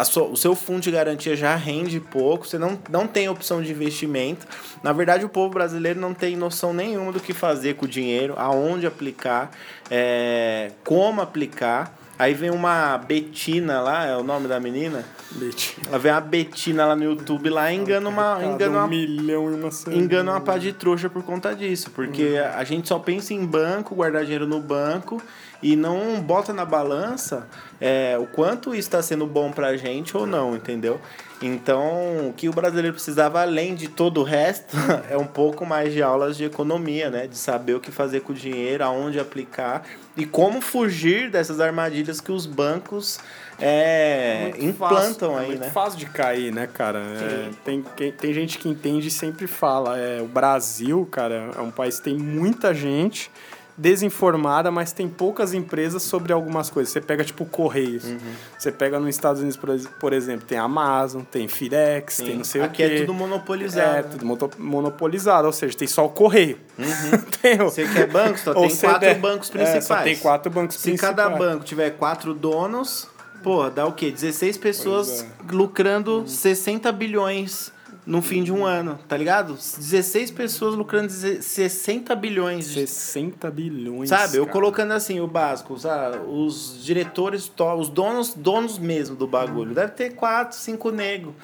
sua, 0.05 0.23
o 0.23 0.37
seu 0.37 0.55
fundo 0.55 0.81
de 0.81 0.91
garantia 0.91 1.35
já 1.35 1.55
rende 1.55 1.99
pouco, 1.99 2.47
você 2.47 2.57
não, 2.57 2.79
não 2.89 3.07
tem 3.07 3.27
opção 3.27 3.61
de 3.61 3.71
investimento. 3.71 4.45
Na 4.81 4.93
verdade, 4.93 5.25
o 5.25 5.29
povo 5.29 5.53
brasileiro 5.53 5.99
não 5.99 6.13
tem 6.13 6.35
noção 6.35 6.73
nenhuma 6.73 7.11
do 7.11 7.19
que 7.19 7.33
fazer 7.33 7.75
com 7.75 7.85
o 7.85 7.87
dinheiro, 7.87 8.35
aonde 8.37 8.85
aplicar, 8.85 9.51
é, 9.89 10.71
como 10.83 11.21
aplicar. 11.21 11.97
Aí 12.19 12.33
vem 12.33 12.49
uma 12.49 12.97
Betina 12.97 13.79
lá, 13.79 14.05
é 14.05 14.17
o 14.17 14.23
nome 14.23 14.47
da 14.47 14.59
menina. 14.59 15.05
Leite. 15.35 15.77
Ela 15.87 15.99
vem 15.99 16.11
uma 16.11 16.21
Betina 16.21 16.85
lá 16.85 16.95
no 16.95 17.03
YouTube 17.03 17.49
lá 17.49 17.71
e 17.71 17.75
engana 17.75 18.09
uma, 18.09 18.43
engana 18.43 18.77
um 18.77 18.79
uma 18.79 18.87
milhão 18.87 19.51
e 19.51 19.53
uma 19.53 19.71
semana. 19.71 20.01
engana 20.01 20.31
uma 20.31 20.41
pá 20.41 20.57
de 20.57 20.73
trouxa 20.73 21.09
por 21.09 21.21
conta 21.23 21.55
disso. 21.55 21.91
Porque 21.91 22.35
a 22.55 22.63
gente 22.63 22.87
só 22.87 22.97
pensa 22.97 23.33
em 23.33 23.45
banco, 23.45 23.93
guardar 23.93 24.23
dinheiro 24.23 24.47
no 24.47 24.59
banco 24.59 25.21
e 25.61 25.75
não 25.75 26.21
bota 26.21 26.53
na 26.53 26.65
balança 26.65 27.47
é, 27.79 28.17
o 28.19 28.25
quanto 28.27 28.71
isso 28.71 28.87
está 28.87 29.01
sendo 29.01 29.25
bom 29.25 29.51
pra 29.51 29.77
gente 29.77 30.15
ou 30.15 30.25
não, 30.25 30.55
entendeu? 30.55 30.99
Então, 31.41 32.29
o 32.29 32.33
que 32.35 32.49
o 32.49 32.51
brasileiro 32.51 32.93
precisava, 32.93 33.41
além 33.41 33.75
de 33.75 33.87
todo 33.87 34.21
o 34.21 34.23
resto, 34.23 34.75
é 35.09 35.15
um 35.15 35.27
pouco 35.27 35.65
mais 35.65 35.93
de 35.93 36.01
aulas 36.01 36.35
de 36.35 36.45
economia, 36.45 37.11
né? 37.11 37.27
De 37.27 37.37
saber 37.37 37.75
o 37.75 37.79
que 37.79 37.91
fazer 37.91 38.21
com 38.21 38.33
o 38.33 38.35
dinheiro, 38.35 38.83
aonde 38.83 39.19
aplicar 39.19 39.83
e 40.15 40.25
como 40.25 40.59
fugir 40.61 41.29
dessas 41.29 41.59
armadilhas 41.59 42.19
que 42.19 42.31
os 42.31 42.47
bancos 42.47 43.19
é, 43.59 44.49
Muito 44.49 44.65
implantam 44.65 45.33
fácil, 45.33 45.37
é 45.37 45.39
aí, 45.39 45.47
muito 45.47 45.59
né? 45.59 45.69
fácil 45.69 45.99
de 45.99 46.05
cair, 46.07 46.51
né, 46.51 46.67
cara? 46.67 46.99
É, 46.99 47.49
tem, 47.63 47.83
tem 48.11 48.33
gente 48.33 48.57
que 48.57 48.67
entende 48.67 49.07
e 49.07 49.11
sempre 49.11 49.45
fala. 49.45 49.95
É, 49.97 50.19
o 50.19 50.27
Brasil, 50.27 51.07
cara, 51.11 51.51
é 51.55 51.61
um 51.61 51.71
país 51.71 51.97
que 51.97 52.05
tem 52.05 52.17
muita 52.17 52.73
gente 52.73 53.29
desinformada, 53.77 54.71
mas 54.71 54.91
tem 54.91 55.07
poucas 55.07 55.53
empresas 55.53 56.01
sobre 56.03 56.33
algumas 56.33 56.69
coisas. 56.69 56.91
Você 56.91 56.99
pega, 56.99 57.23
tipo, 57.23 57.45
Correios. 57.45 58.05
Uhum. 58.05 58.17
Você 58.57 58.71
pega 58.71 58.99
nos 58.99 59.09
Estados 59.09 59.39
Unidos, 59.41 59.55
por, 59.57 59.69
ex- 59.69 59.87
por 59.99 60.13
exemplo, 60.13 60.45
tem 60.47 60.57
Amazon, 60.57 61.21
tem 61.21 61.47
FedEx, 61.47 62.15
Sim. 62.15 62.25
tem 62.25 62.35
não 62.37 62.43
sei 62.43 62.61
Aqui 62.63 62.83
o 62.83 62.87
quê. 62.89 62.93
é 62.95 62.99
tudo 63.01 63.13
monopolizado. 63.13 63.97
É, 63.97 64.01
tudo 64.03 64.25
monopolizado, 64.57 65.45
ou 65.47 65.53
seja, 65.53 65.77
tem 65.77 65.87
só 65.87 66.05
o 66.05 66.09
Correio. 66.09 66.57
tem 67.41 67.61
o- 67.61 67.65
Você 67.69 67.87
quer 67.87 68.07
banco? 68.07 68.37
Só 68.39 68.53
tem 68.53 68.75
quatro 68.75 68.99
der- 68.99 69.19
bancos 69.19 69.49
É, 69.49 69.51
principais. 69.53 69.85
só 69.85 70.01
tem 70.01 70.15
quatro 70.17 70.51
bancos 70.51 70.75
Se 70.77 70.81
principais. 70.83 71.15
cada 71.15 71.29
banco 71.37 71.63
tiver 71.63 71.91
quatro 71.91 72.33
donos, 72.33 73.07
porra, 73.43 73.69
dá 73.69 73.85
o 73.85 73.91
quê? 73.93 74.09
16 74.11 74.57
pessoas 74.57 75.21
é. 75.21 75.27
lucrando 75.53 76.27
60 76.27 76.91
bilhões 76.91 77.71
no 78.07 78.21
fim 78.21 78.41
de 78.41 78.51
um 78.53 78.65
ano, 78.65 78.97
tá 79.07 79.17
ligado? 79.17 79.53
16 79.53 80.31
pessoas 80.31 80.73
lucrando 80.75 81.11
60 81.11 82.15
bilhões. 82.15 82.69
de- 82.69 82.87
60 82.87 83.51
bilhões. 83.51 84.09
Sabe, 84.09 84.37
eu 84.37 84.43
cara. 84.45 84.53
colocando 84.53 84.93
assim 84.93 85.19
o 85.19 85.27
básico, 85.27 85.77
sabe? 85.77 86.17
os 86.27 86.81
diretores, 86.83 87.47
to- 87.49 87.65
os 87.75 87.89
donos, 87.89 88.33
donos 88.33 88.79
mesmo 88.79 89.15
do 89.15 89.27
bagulho, 89.27 89.75
deve 89.75 89.91
ter 89.91 90.11
quatro, 90.15 90.57
cinco 90.57 90.89
nego. 90.89 91.35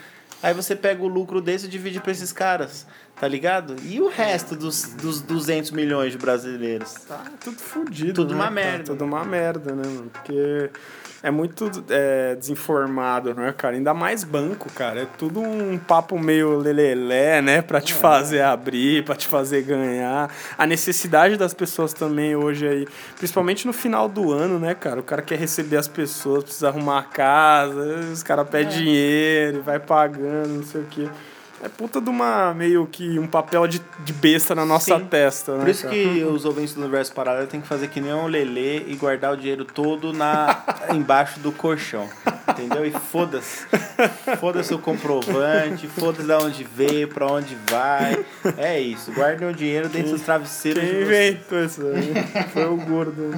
Aí 0.41 0.53
você 0.53 0.75
pega 0.75 1.03
o 1.03 1.07
lucro 1.07 1.39
desse 1.41 1.65
e 1.67 1.69
divide 1.69 1.99
pra 1.99 2.11
esses 2.11 2.31
caras. 2.33 2.85
Tá 3.19 3.27
ligado? 3.27 3.75
E 3.83 4.01
o 4.01 4.09
resto 4.09 4.55
dos, 4.55 4.93
dos 4.95 5.21
200 5.21 5.71
milhões 5.71 6.11
de 6.13 6.17
brasileiros? 6.17 6.93
Tá 7.07 7.23
tudo 7.41 7.57
fudido. 7.57 8.13
Tudo 8.13 8.33
né, 8.33 8.41
uma 8.41 8.49
merda. 8.51 8.83
Tudo 8.85 9.05
uma 9.05 9.23
merda, 9.23 9.73
né, 9.75 9.83
mano? 9.85 10.09
Porque 10.11 10.69
é 11.23 11.31
muito 11.31 11.71
é, 11.89 12.35
desinformado, 12.35 13.33
né, 13.33 13.53
cara? 13.57 13.77
Ainda 13.77 13.93
mais 13.93 14.25
banco, 14.25 14.69
cara. 14.73 15.03
É 15.03 15.07
tudo 15.17 15.39
um 15.39 15.77
papo 15.77 16.19
meio 16.19 16.57
lelelé, 16.57 17.41
né? 17.41 17.61
Pra 17.61 17.79
te 17.79 17.93
fazer 17.93 18.41
abrir, 18.41 19.05
pra 19.05 19.15
te 19.15 19.25
fazer 19.25 19.61
ganhar. 19.61 20.29
A 20.57 20.67
necessidade 20.67 21.37
das 21.37 21.53
pessoas 21.53 21.93
também 21.93 22.35
hoje 22.35 22.67
aí, 22.67 22.87
principalmente 23.15 23.65
no 23.65 23.71
final 23.71 24.09
do 24.09 24.33
ano, 24.33 24.59
né, 24.59 24.75
cara? 24.75 24.99
O 24.99 25.03
cara 25.03 25.21
quer 25.21 25.39
receber 25.39 25.77
as 25.77 25.87
pessoas, 25.87 26.43
precisa 26.43 26.67
arrumar 26.67 26.99
a 26.99 27.03
casa, 27.03 28.01
os 28.11 28.21
caras 28.21 28.47
pedem 28.49 28.77
dinheiro, 28.77 29.63
vai 29.63 29.79
pagando, 29.79 30.49
não 30.49 30.63
sei 30.63 30.81
o 30.81 30.85
quê. 30.85 31.07
É 31.63 31.69
puta 31.69 32.01
de 32.01 32.09
uma, 32.09 32.53
meio 32.53 32.85
que 32.85 33.17
um 33.17 33.25
papel 33.25 33.65
de, 33.67 33.81
de 34.03 34.11
besta 34.11 34.53
na 34.53 34.65
nossa 34.65 34.99
Sim. 34.99 35.05
testa, 35.05 35.53
né? 35.53 35.59
Por 35.61 35.69
isso 35.69 35.83
cara? 35.83 35.95
que 35.95 36.21
os 36.21 36.43
ouvintes 36.43 36.73
do 36.73 36.81
Universo 36.81 37.13
Paralelo 37.13 37.47
tem 37.47 37.61
que 37.61 37.67
fazer 37.67 37.87
que 37.87 38.01
nem 38.01 38.13
um 38.13 38.27
lelê 38.27 38.79
e 38.79 38.95
guardar 38.95 39.31
o 39.31 39.37
dinheiro 39.37 39.63
todo 39.63 40.11
na, 40.11 40.61
embaixo 40.93 41.39
do 41.39 41.53
colchão. 41.53 42.09
Entendeu? 42.49 42.85
E 42.85 42.91
foda-se. 42.91 43.65
Foda-se 44.41 44.73
o 44.73 44.77
comprovante, 44.77 45.87
foda-se 45.87 46.27
de 46.27 46.33
onde 46.33 46.63
veio, 46.65 47.07
pra 47.07 47.27
onde 47.27 47.57
vai. 47.69 48.25
É 48.57 48.77
isso. 48.81 49.13
Guardem 49.13 49.47
o 49.47 49.53
dinheiro 49.53 49.87
dentro 49.87 50.11
dos 50.11 50.21
travesseiros. 50.21 50.83
Quem 50.83 50.91
de 50.91 51.01
inventou 51.01 51.63
isso 51.63 51.81
aí? 51.87 52.49
Foi 52.49 52.65
o 52.65 52.75
gordo. 52.75 53.31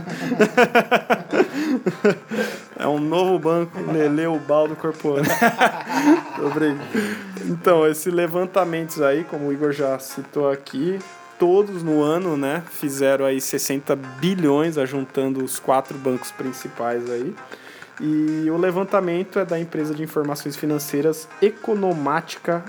É 2.78 2.88
um 2.88 3.00
novo 3.00 3.38
banco, 3.38 3.80
Lele 3.92 4.26
o 4.26 4.40
baldo 4.40 4.76
corporal. 4.76 5.24
Tô 6.36 6.50
brincando. 6.50 7.35
Então, 7.48 7.88
esses 7.88 8.12
levantamentos 8.12 9.02
aí, 9.02 9.24
como 9.24 9.48
o 9.48 9.54
Igor 9.54 9.72
já 9.72 10.00
citou 10.00 10.50
aqui, 10.50 10.98
todos 11.38 11.84
no 11.84 12.02
ano, 12.02 12.36
né, 12.36 12.64
fizeram 12.72 13.26
aí 13.26 13.40
60 13.40 13.96
bilhões, 13.96 14.78
ajuntando 14.78 15.44
os 15.44 15.60
quatro 15.60 15.98
bancos 15.98 16.32
principais 16.32 17.10
aí. 17.10 17.36
E 18.02 18.50
o 18.50 18.58
levantamento 18.58 19.40
é 19.40 19.46
da 19.46 19.60
empresa 19.60 19.94
de 19.94 20.04
informações 20.04 20.56
financeiras 20.56 21.30
Economática 21.42 22.66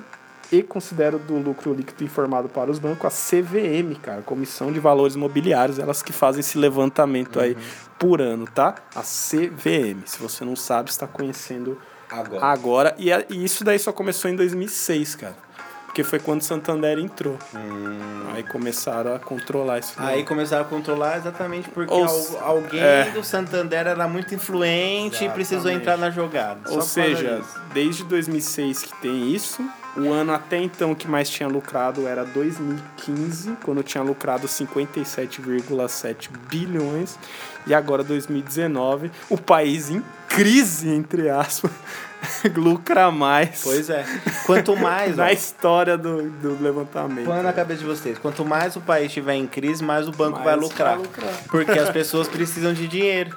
e 0.53 0.63
considero 0.63 1.19
do 1.19 1.39
lucro 1.39 1.73
líquido 1.73 2.05
informado 2.05 2.49
para 2.49 2.71
os 2.71 2.79
bancos 2.79 3.07
a 3.07 3.11
CVM, 3.11 3.99
cara, 4.01 4.23
Comissão 4.23 4.71
de 4.71 4.79
Valores 4.79 5.17
Imobiliários, 5.17 5.79
elas 5.79 6.03
que 6.03 6.13
fazem 6.13 6.41
esse 6.41 6.57
levantamento 6.57 7.41
aí 7.41 7.57
por 7.99 8.21
ano, 8.21 8.47
tá? 8.47 8.77
A 8.95 9.01
CVM. 9.01 10.05
Se 10.05 10.21
você 10.21 10.45
não 10.45 10.55
sabe, 10.55 10.91
está 10.91 11.07
conhecendo 11.07 11.77
Agora. 12.11 12.45
agora. 12.47 12.95
E, 12.99 13.11
e 13.31 13.45
isso 13.45 13.65
daí 13.65 13.79
só 13.79 13.93
começou 13.93 14.31
em 14.31 14.37
2006, 14.37 15.15
cara. 15.17 15.47
Porque 15.87 16.05
foi 16.05 16.19
quando 16.19 16.43
Santander 16.43 16.99
entrou. 16.99 17.39
Aí 18.35 18.43
começaram 18.43 19.15
a 19.15 19.19
controlar 19.19 19.79
isso. 19.79 19.95
Aí 19.97 20.25
começaram 20.25 20.63
a 20.67 20.69
controlar 20.69 21.17
exatamente 21.17 21.71
porque 21.71 21.91
Ou 21.91 22.05
al- 22.05 22.39
alguém 22.43 22.81
é. 22.83 23.11
do 23.15 23.25
Santander 23.25 23.87
era 23.87 24.07
muito 24.07 24.35
influente 24.35 25.25
e 25.25 25.29
precisou 25.31 25.71
Exatamente. 25.71 25.81
entrar 25.81 25.97
na 25.97 26.11
jogada. 26.11 26.71
Ou 26.71 26.83
seja, 26.83 27.41
desde 27.73 28.05
2006 28.05 28.83
que 28.83 28.95
tem 29.01 29.33
isso. 29.33 29.67
O 29.97 30.13
ano 30.13 30.35
até 30.35 30.59
então 30.59 30.95
que 30.95 31.09
mais 31.09 31.31
tinha 31.31 31.49
lucrado 31.49 32.07
era 32.07 32.23
2015, 32.27 33.57
quando 33.65 33.83
tinha 33.83 34.05
lucrado 34.05 34.47
57,7 34.47 36.29
bilhões. 36.51 37.19
E 37.67 37.75
agora 37.75 38.05
2019, 38.05 39.11
o 39.31 39.39
país 39.39 39.89
em 39.91 40.03
crise, 40.37 40.89
entre 40.91 41.29
aspas, 41.29 41.71
lucra 42.57 43.11
mais 43.11 43.61
Pois 43.63 43.89
é. 43.91 44.05
Quanto 44.47 44.77
mais, 44.77 45.15
ó, 45.19 45.23
na 45.23 45.33
história 45.33 45.97
do, 45.97 46.31
do 46.31 46.63
levantamento. 46.63 47.27
Põe 47.27 47.43
na 47.43 47.53
cabeça 47.53 47.81
de 47.81 47.87
vocês. 47.87 48.19
Quanto 48.19 48.45
mais 48.45 48.75
o 48.77 48.81
país 48.81 49.07
estiver 49.07 49.35
em 49.35 49.47
crise, 49.47 49.83
mais 49.85 50.09
o 50.09 50.13
banco 50.13 50.39
Mais 50.39 50.45
vai 50.45 50.57
lucrar. 50.57 50.97
vai 50.97 51.05
lucrar. 51.07 51.33
Porque 51.49 51.79
as 51.79 51.91
pessoas 51.91 52.29
precisam 52.29 52.73
de 52.73 52.87
dinheiro. 52.89 53.37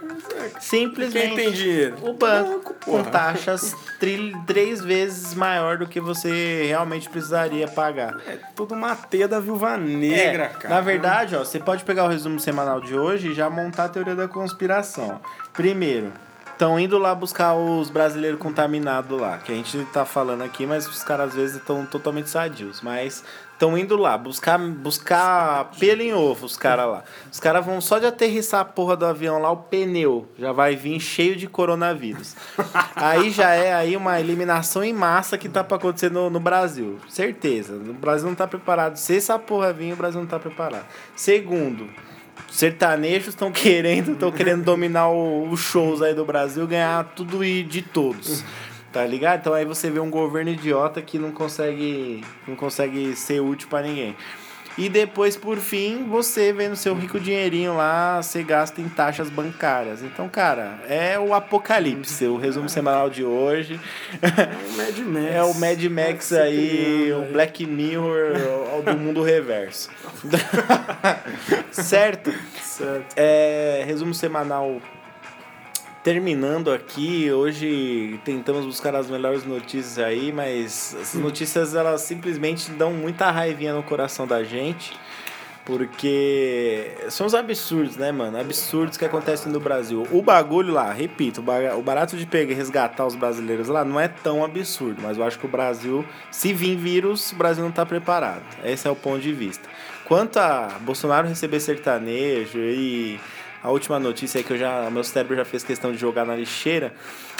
Simplesmente. 0.59 1.27
Quem 1.27 1.35
tem 1.35 1.51
dinheiro? 1.51 1.97
O 2.01 2.13
banco, 2.13 2.73
com 2.83 2.91
porra. 2.97 3.03
taxas 3.11 3.75
tri- 3.99 4.33
três 4.47 4.81
vezes 4.81 5.33
maior 5.33 5.77
do 5.77 5.85
que 5.87 5.99
você 5.99 6.63
realmente 6.67 7.09
precisaria 7.09 7.67
pagar. 7.67 8.17
É 8.27 8.37
tudo 8.55 8.73
uma 8.73 8.95
teia 8.95 9.27
da 9.27 9.39
viúva 9.39 9.77
negra, 9.77 10.45
É, 10.45 10.47
cara. 10.47 10.75
Na 10.75 10.81
verdade, 10.81 11.35
ó, 11.35 11.39
você 11.39 11.59
pode 11.59 11.83
pegar 11.83 12.05
o 12.05 12.07
resumo 12.07 12.39
semanal 12.39 12.79
de 12.81 12.95
hoje 12.97 13.29
e 13.31 13.33
já 13.33 13.49
montar 13.49 13.85
a 13.85 13.89
teoria 13.89 14.15
da 14.15 14.27
conspiração. 14.27 15.19
Primeiro, 15.53 16.11
estão 16.59 16.77
indo 16.77 16.97
lá 16.97 17.15
buscar 17.15 17.53
os 17.53 17.89
brasileiros 17.89 18.37
contaminados 18.37 19.17
lá, 19.17 19.37
que 19.37 19.49
a 19.49 19.55
gente 19.55 19.81
tá 19.93 20.03
falando 20.03 20.41
aqui, 20.41 20.65
mas 20.65 20.85
os 20.85 21.01
caras 21.01 21.29
às 21.29 21.35
vezes 21.35 21.55
estão 21.55 21.85
totalmente 21.85 22.29
sadios. 22.29 22.81
Mas 22.81 23.23
estão 23.53 23.77
indo 23.77 23.95
lá 23.95 24.17
buscar, 24.17 24.59
buscar 24.59 25.71
pelo 25.79 26.01
em 26.01 26.13
ovo, 26.13 26.45
os 26.45 26.57
caras 26.57 26.85
lá. 26.85 27.03
Os 27.31 27.39
caras 27.39 27.65
vão 27.65 27.79
só 27.79 27.97
de 27.97 28.07
aterrissar 28.07 28.59
a 28.59 28.65
porra 28.65 28.97
do 28.97 29.05
avião 29.05 29.39
lá, 29.39 29.49
o 29.49 29.55
pneu 29.55 30.27
já 30.37 30.51
vai 30.51 30.75
vir 30.75 30.99
cheio 30.99 31.37
de 31.37 31.47
coronavírus. 31.47 32.35
aí 32.93 33.29
já 33.29 33.51
é 33.51 33.73
aí 33.73 33.95
uma 33.95 34.19
eliminação 34.19 34.83
em 34.83 34.91
massa 34.91 35.37
que 35.37 35.47
tá 35.47 35.63
pra 35.63 35.77
acontecer 35.77 36.11
no, 36.11 36.29
no 36.29 36.41
Brasil. 36.41 36.99
Certeza. 37.07 37.73
O 37.73 37.93
Brasil 37.93 38.27
não 38.27 38.35
tá 38.35 38.45
preparado. 38.45 38.97
Se 38.97 39.15
essa 39.15 39.39
porra 39.39 39.71
vir, 39.71 39.93
o 39.93 39.95
Brasil 39.95 40.19
não 40.19 40.27
tá 40.27 40.37
preparado. 40.37 40.85
Segundo, 41.15 41.87
sertanejos 42.51 43.29
estão 43.29 43.51
querendo, 43.51 44.13
estão 44.13 44.31
querendo 44.31 44.63
dominar 44.63 45.09
os 45.09 45.59
shows 45.59 46.01
aí 46.01 46.13
do 46.13 46.25
Brasil, 46.25 46.65
ganhar 46.67 47.03
tudo 47.15 47.43
e 47.43 47.63
de 47.63 47.81
todos. 47.81 48.43
Tá 48.91 49.05
ligado? 49.05 49.41
Então 49.41 49.53
aí 49.53 49.65
você 49.65 49.89
vê 49.89 49.99
um 49.99 50.09
governo 50.09 50.49
idiota 50.49 51.01
que 51.01 51.19
não 51.19 51.31
consegue, 51.31 52.23
não 52.47 52.55
consegue 52.55 53.15
ser 53.15 53.39
útil 53.39 53.69
pra 53.69 53.81
ninguém. 53.81 54.15
E 54.79 54.87
depois, 54.87 55.35
por 55.35 55.57
fim, 55.57 56.05
você 56.07 56.53
vendo 56.53 56.73
seu 56.77 56.95
rico 56.95 57.19
dinheirinho 57.19 57.75
lá, 57.75 58.21
você 58.21 58.41
gasta 58.41 58.79
em 58.79 58.87
taxas 58.87 59.29
bancárias. 59.29 60.01
Então, 60.01 60.29
cara, 60.29 60.79
é 60.87 61.19
o 61.19 61.33
apocalipse. 61.33 62.25
O 62.25 62.37
resumo 62.37 62.69
semanal 62.69 63.09
de 63.09 63.25
hoje. 63.25 63.77
O 64.21 64.77
Mad 64.77 64.97
Max. 64.99 65.35
É 65.35 65.43
o 65.43 65.53
Mad 65.53 65.83
Max 65.83 66.25
Você 66.27 66.39
aí, 66.39 67.11
o. 67.11 67.33
Black 67.33 67.65
Mirror 67.65 68.37
do 68.81 68.97
mundo 68.97 69.21
reverso. 69.21 69.89
certo? 71.71 72.33
Certo. 72.61 73.13
É, 73.17 73.83
resumo 73.85 74.13
semanal 74.13 74.81
terminando 76.03 76.71
aqui. 76.71 77.31
Hoje 77.31 78.19
tentamos 78.23 78.65
buscar 78.65 78.95
as 78.95 79.09
melhores 79.09 79.43
notícias 79.45 79.99
aí, 79.99 80.31
mas 80.31 80.95
essas 80.99 81.19
notícias 81.21 81.75
elas 81.75 82.01
simplesmente 82.01 82.71
dão 82.71 82.93
muita 82.93 83.29
raivinha 83.31 83.73
no 83.73 83.83
coração 83.83 84.25
da 84.25 84.43
gente. 84.43 84.97
Porque 85.65 86.95
são 87.09 87.27
os 87.27 87.35
absurdos, 87.35 87.95
né, 87.95 88.11
mano? 88.11 88.39
Absurdos 88.39 88.97
que 88.97 89.05
acontecem 89.05 89.51
no 89.51 89.59
Brasil. 89.59 90.07
O 90.11 90.19
bagulho 90.19 90.73
lá, 90.73 90.91
repito, 90.91 91.43
o 91.77 91.81
barato 91.83 92.17
de 92.17 92.25
pegar 92.25 92.53
e 92.53 92.55
resgatar 92.55 93.05
os 93.05 93.13
brasileiros 93.13 93.67
lá 93.67 93.85
não 93.85 93.99
é 93.99 94.07
tão 94.07 94.43
absurdo, 94.43 94.99
mas 94.99 95.15
eu 95.15 95.23
acho 95.23 95.37
que 95.37 95.45
o 95.45 95.49
Brasil, 95.49 96.03
se 96.31 96.53
vir 96.53 96.75
vírus, 96.75 97.31
o 97.33 97.35
Brasil 97.35 97.63
não 97.63 97.71
tá 97.71 97.85
preparado. 97.85 98.41
Esse 98.63 98.87
é 98.87 98.89
o 98.89 98.95
ponto 98.95 99.19
de 99.19 99.31
vista. 99.31 99.69
Quanto 100.05 100.37
a 100.39 100.79
Bolsonaro 100.81 101.27
receber 101.27 101.59
sertanejo 101.59 102.57
e 102.57 103.19
a 103.61 103.69
última 103.69 103.99
notícia 103.99 104.37
aí 104.39 104.43
que 104.43 104.53
eu 104.53 104.57
já, 104.57 104.89
meu 104.89 105.03
cérebro 105.03 105.35
já 105.35 105.43
fez 105.45 105.63
questão 105.63 105.91
de 105.91 105.97
jogar 105.97 106.25
na 106.25 106.35
lixeira, 106.35 106.93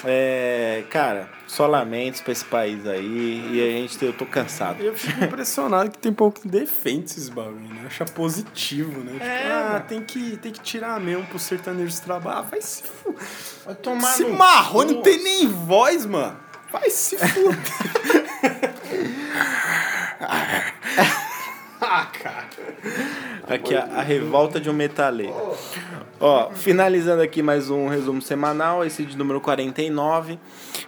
é, 0.06 0.84
cara, 0.90 1.30
só 1.48 1.66
lamentos 1.68 2.22
pra 2.22 2.32
esse 2.32 2.46
país 2.46 2.86
aí 2.88 3.50
e 3.54 3.62
a 3.62 3.72
gente, 3.72 4.04
eu 4.04 4.14
tô 4.14 4.26
cansado. 4.26 4.82
Eu 4.82 4.94
fico 4.96 5.24
impressionado 5.24 5.90
que 5.92 5.98
tem 5.98 6.12
pouco 6.14 6.42
que 6.42 6.48
defende 6.48 7.06
esses 7.06 7.30
bagulho, 7.30 7.60
né? 7.74 7.84
Acha 7.86 8.06
positivo, 8.06 9.02
né? 9.02 9.14
Tipo, 9.14 9.24
É, 9.26 9.52
ah, 9.52 9.70
mano. 9.74 9.86
tem 9.88 10.02
que, 10.04 10.38
tem 10.38 10.52
que 10.52 10.60
tirar 10.62 11.00
mesmo 11.00 11.26
pro 11.26 11.40
sertanejo 11.40 12.00
trabalhar. 12.02 12.40
Ah, 12.40 12.42
vai 12.42 12.62
se 12.62 12.84
fuder. 12.84 13.22
Vai 13.66 13.76
tomar 13.76 14.12
Esse 14.14 14.24
no 14.24 14.34
marrone 14.34 14.94
não 14.96 15.02
tem 15.02 15.22
nem 15.24 15.48
voz, 15.48 16.06
mano. 16.06 16.38
Vai 16.72 16.90
se 16.90 17.18
fuder. 17.20 17.58
ah, 21.82 22.06
cara. 22.22 22.46
Aqui 23.48 23.76
a, 23.76 23.84
a 23.86 24.02
revolta 24.02 24.60
de 24.60 24.70
um 24.70 24.74
metaleiro. 24.74 25.34
Ó, 26.20 26.52
finalizando 26.52 27.22
aqui 27.22 27.42
mais 27.42 27.70
um 27.70 27.88
resumo 27.88 28.22
semanal, 28.22 28.84
esse 28.84 29.06
de 29.06 29.18
número 29.18 29.40
49. 29.40 30.38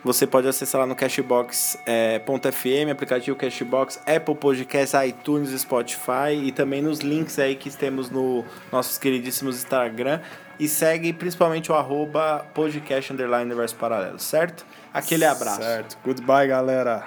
Você 0.04 0.28
pode 0.28 0.48
acessar 0.48 0.82
lá 0.82 0.88
no 0.88 0.96
Cashbox.fm, 0.96 2.91
aplicativo 2.91 3.38
Cashbox, 3.38 4.02
Apple 4.06 4.36
Podcasts, 4.36 4.94
iTunes, 5.08 5.50
Spotify 5.62 6.34
e 6.44 6.52
também 6.52 6.82
nos 6.82 7.00
links 7.00 7.39
aí 7.39 7.56
que 7.56 7.70
temos 7.70 8.10
no 8.10 8.44
nossos 8.72 8.98
queridíssimos 8.98 9.56
Instagram. 9.56 10.20
E 10.60 10.67
segue 10.67 11.13
principalmente 11.13 11.72
o 11.72 11.76
arroba 11.76 12.46
podcast 12.54 13.13
underline 13.13 13.46
universo 13.46 13.76
paralelo, 13.76 14.20
certo? 14.20 14.65
Aquele 14.94 15.26
abraço. 15.26 15.62
Certo. 15.62 15.98
Goodbye, 16.04 16.48
galera. 16.48 17.06